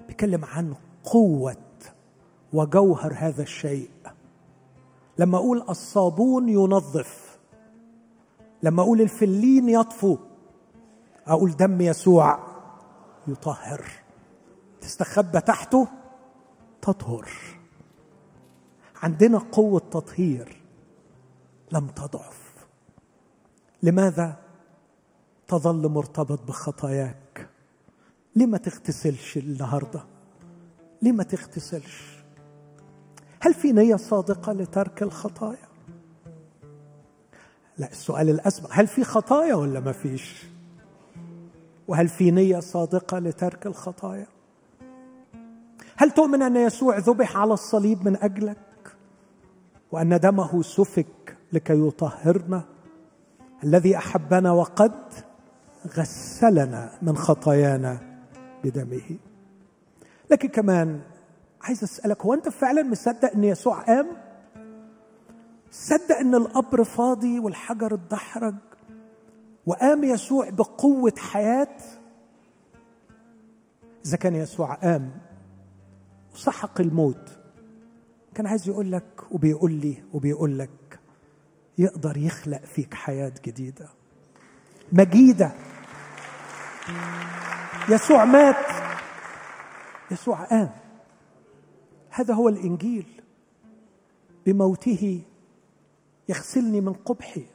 [0.07, 0.75] بيتكلم عن
[1.05, 1.57] قوة
[2.53, 3.91] وجوهر هذا الشيء.
[5.19, 7.39] لما أقول الصابون ينظف
[8.63, 10.17] لما أقول الفلين يطفو
[11.27, 12.39] أقول دم يسوع
[13.27, 13.85] يطهر.
[14.81, 15.89] تستخبى تحته
[16.83, 17.29] تطهر.
[19.05, 20.63] عندنا قوة تطهير
[21.73, 22.55] لم تضعف.
[23.83, 24.37] لماذا
[25.49, 27.49] تظل مرتبط بخطاياك؟
[28.37, 30.05] ليه ما تغتسلش النهارده؟
[31.03, 32.25] ليه ما تغتسلش؟
[33.41, 35.69] هل في نية صادقة لترك الخطايا؟
[37.79, 40.45] لا السؤال الأسبق هل في خطايا ولا ما فيش؟
[41.89, 44.27] وهل في نية صادقة لترك الخطايا؟
[45.97, 48.64] هل تؤمن أن يسوع ذبح على الصليب من أجلك؟
[49.95, 52.65] وأن دمه سفك لكي يطهرنا.
[53.65, 54.93] الذي أحبنا وقد
[55.99, 57.99] غسلنا من خطايانا
[58.65, 59.19] بدمه.
[60.31, 61.01] لكن كمان
[61.63, 64.07] عايز أسألك هو أنت فعلا مصدق إن يسوع قام؟
[65.71, 68.55] صدق إن القبر فاضي والحجر اتدحرج
[69.67, 71.77] وقام يسوع بقوة حياة؟
[74.07, 75.11] إذا كان يسوع قام
[76.35, 77.34] وسحق الموت
[78.35, 81.01] كان عايز يقول لك وبيقول لي وبيقول لك
[81.79, 83.89] يقدر يخلق فيك حياة جديدة.
[84.93, 85.53] مجيدة.
[87.89, 88.57] يسوع مات.
[90.11, 90.71] يسوع قام.
[92.11, 93.23] هذا هو الإنجيل.
[94.47, 95.23] بموته
[96.29, 97.47] يغسلني من قبحي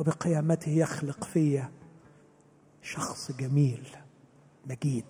[0.00, 1.62] وبقيامته يخلق في
[2.82, 3.96] شخص جميل
[4.66, 5.04] مجيد.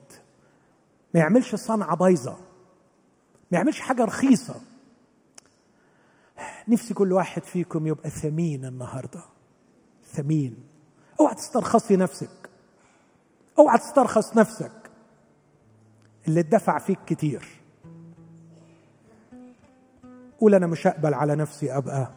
[1.15, 2.46] ما يعملش صنعة بايظة.
[3.51, 4.61] ما يعملش حاجة رخيصة.
[6.69, 9.21] نفسي كل واحد فيكم يبقى ثمين النهارده.
[10.13, 10.57] ثمين.
[11.21, 12.51] اوعى تسترخصي نفسك.
[13.59, 14.91] اوعى تسترخص نفسك.
[16.29, 17.47] اللي اتدفع فيك كتير.
[20.41, 22.13] قول أنا مش هقبل على نفسي أبقى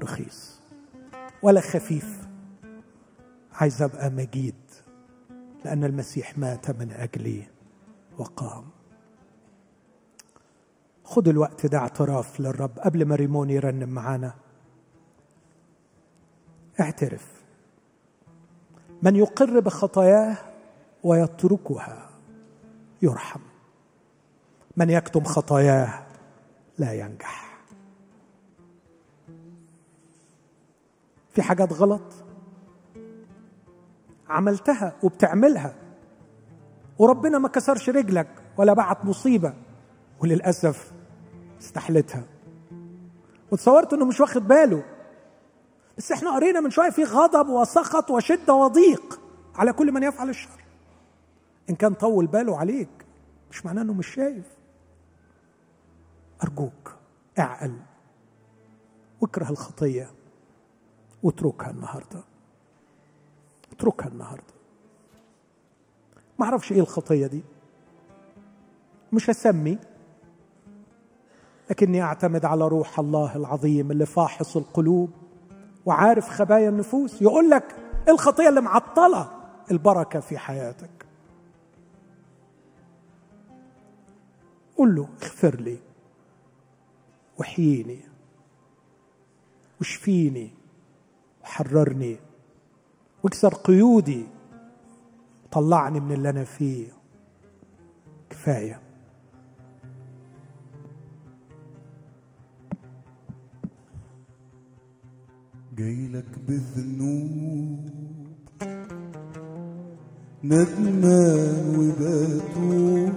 [0.00, 0.60] رخيص.
[1.42, 2.28] ولا خفيف.
[3.52, 4.54] عايز أبقى مجيد.
[5.64, 7.46] لأن المسيح مات من أجلي
[8.18, 8.75] وقام.
[11.06, 14.34] خد الوقت ده اعتراف للرب قبل ما ريمون يرنم معانا.
[16.80, 17.26] اعترف.
[19.02, 20.36] من يقر بخطاياه
[21.02, 22.10] ويتركها
[23.02, 23.40] يرحم.
[24.76, 26.06] من يكتم خطاياه
[26.78, 27.58] لا ينجح.
[31.30, 32.02] في حاجات غلط
[34.28, 35.74] عملتها وبتعملها
[36.98, 39.54] وربنا ما كسرش رجلك ولا بعت مصيبة
[40.20, 40.92] وللأسف
[41.66, 42.24] استحلتها.
[43.52, 44.84] وتصورت إنه مش واخد باله.
[45.98, 49.20] بس إحنا قرينا من شوية في غضب وسخط وشدة وضيق
[49.54, 50.64] على كل من يفعل الشر.
[51.70, 52.88] إن كان طول باله عليك
[53.50, 54.46] مش معناه إنه مش شايف.
[56.42, 56.94] أرجوك
[57.38, 57.76] اعقل
[59.20, 60.10] واكره الخطية
[61.22, 62.20] واتركها النهارده.
[63.72, 64.54] اتركها النهارده.
[66.38, 67.42] ما أعرفش إيه الخطية دي.
[69.12, 69.78] مش هسمي.
[71.70, 75.10] لكني أعتمد على روح الله العظيم اللي فاحص القلوب
[75.86, 77.22] وعارف خبايا النفوس.
[77.22, 77.76] يقول لك
[78.08, 79.30] الخطية اللي معطلة
[79.70, 81.06] البركة في حياتك.
[84.76, 85.78] قل له اغفر لي
[87.38, 88.00] وحييني
[89.80, 90.50] واشفيني
[91.42, 92.16] وحررني
[93.22, 94.26] واكسر قيودي
[95.52, 96.92] طلعني من اللي أنا فيه.
[98.30, 98.80] كفاية.
[105.78, 107.80] جايلك بذنوب
[110.44, 113.12] ندمان وبتوب.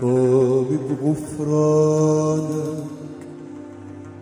[0.00, 2.84] طالب غفرانك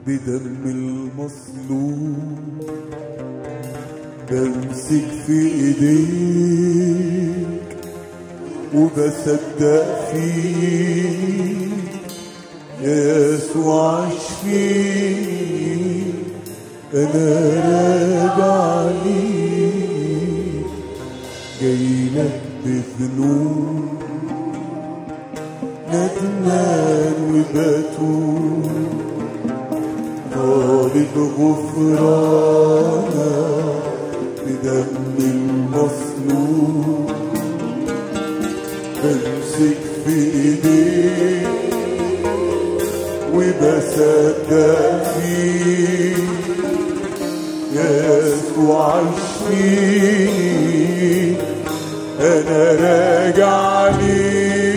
[0.07, 2.17] بدم المصلوب
[4.31, 6.97] بمسك في إيديك
[8.75, 11.73] وبصدق فيك.
[12.83, 15.72] يسوع اشفيني
[16.95, 17.29] أنا
[17.69, 20.67] راجع ليك
[21.61, 24.03] جايلك بذنوب
[25.89, 28.71] ندمان وبتوب
[30.35, 33.15] طالب غفرانك
[34.47, 37.11] بدم المصلوب.
[39.05, 41.49] بمسك في ايديك
[43.35, 46.22] وبصدق فيك
[47.75, 50.63] يسوع اشفيني
[52.21, 54.72] أنا راجع ليك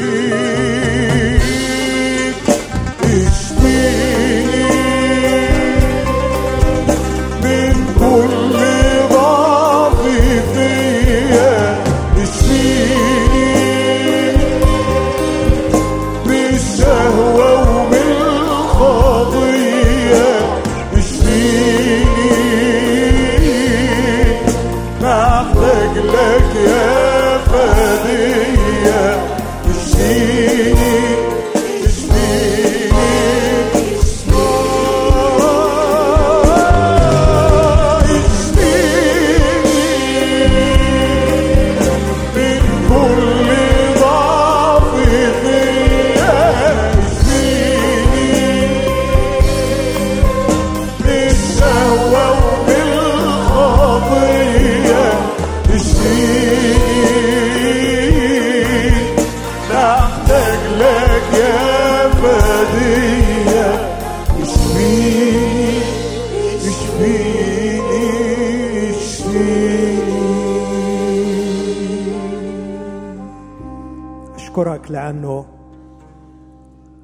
[74.36, 75.46] أشكرك لأنه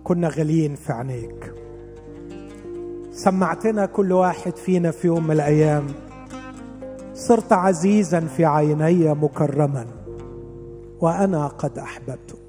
[0.04, 1.54] كنا غاليين في عينيك.
[3.12, 5.88] سمعتنا كل واحد فينا في يوم من الأيام.
[7.14, 9.86] صرت عزيزا في عيني مكرما
[11.02, 12.41] وأنا قد احببتك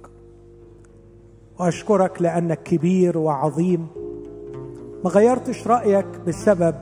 [1.63, 3.87] وأشكرك لأنك كبير وعظيم.
[5.05, 6.75] ما غيرتش رأيك بسبب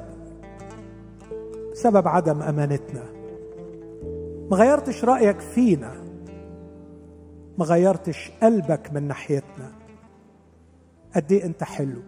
[1.73, 3.05] سبب عدم أمانتنا.
[4.51, 5.93] ما غيرتش رأيك فينا.
[7.59, 9.73] ما غيرتش قلبك من ناحيتنا.
[11.17, 12.03] قد إيه أنت حلو.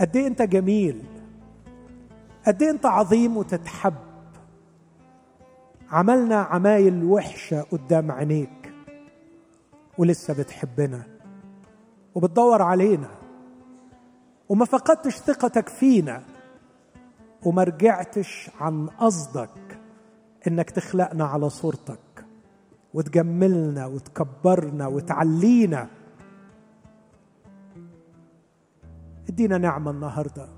[0.00, 1.02] قد إيه أنت جميل.
[2.46, 3.94] قد إيه أنت عظيم وتتحب.
[5.90, 8.72] عملنا عمايل وحشة قدام عينيك
[9.98, 11.13] ولسه بتحبنا.
[12.14, 13.08] وبتدور علينا.
[14.48, 16.22] وما فقدتش ثقتك فينا.
[17.42, 19.80] وما رجعتش عن قصدك
[20.46, 22.26] إنك تخلقنا على صورتك.
[22.94, 25.88] وتجملنا وتكبرنا وتعلينا.
[29.28, 30.48] ادينا نعمة النهارده.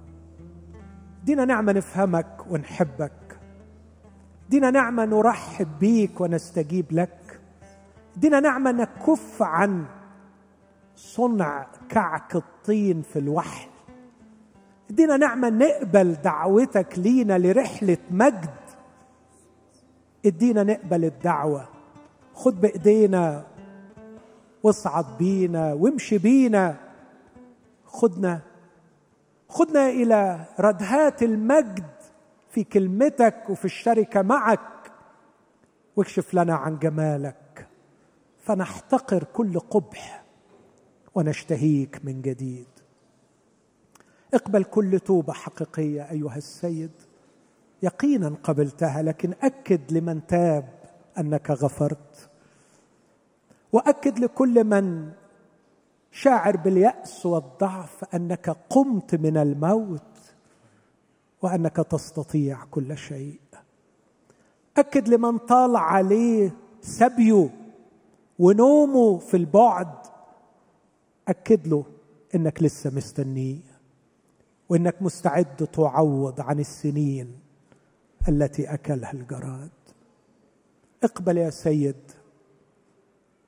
[1.22, 3.38] ادينا نعمة نفهمك ونحبك.
[4.48, 7.40] ادينا نعمة نرحب بيك ونستجيب لك.
[8.16, 9.84] ادينا نعمة نكف عن
[10.96, 13.68] صنع كعك الطين في الوحل.
[14.90, 18.54] ادينا نعمة نقبل دعوتك لينا لرحلة مجد.
[20.26, 21.68] ادينا نقبل الدعوة.
[22.34, 23.44] خد بإيدينا
[24.62, 26.76] واصعد بينا وامشي بينا.
[27.84, 28.40] خدنا
[29.48, 31.90] خدنا إلى ردهات المجد
[32.50, 34.60] في كلمتك وفي الشركة معك.
[35.96, 37.68] واكشف لنا عن جمالك.
[38.44, 40.25] فنحتقر كل قبح.
[41.16, 42.66] ونشتهيك من جديد.
[44.34, 46.90] اقبل كل توبة حقيقية أيها السيد.
[47.82, 50.68] يقينا قبلتها لكن أكد لمن تاب
[51.18, 52.30] أنك غفرت.
[53.72, 55.12] وأكد لكل من
[56.10, 60.02] شاعر باليأس والضعف أنك قمت من الموت
[61.42, 63.40] وأنك تستطيع كل شيء.
[64.76, 67.50] أكد لمن طال عليه سبيه
[68.38, 70.15] ونومه في البعد
[71.28, 71.84] أكد له
[72.34, 73.60] إنك لسه مستنيه
[74.68, 77.40] وإنك مستعد تعوض عن السنين
[78.28, 79.70] التي أكلها الجراد.
[81.02, 82.10] اقبل يا سيد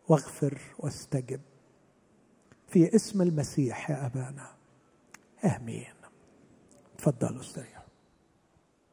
[0.09, 1.41] واغفر واستجب.
[2.69, 4.49] في اسم المسيح يا أبانا.
[5.57, 5.95] آمين.
[6.99, 7.78] تفضلوا استريحوا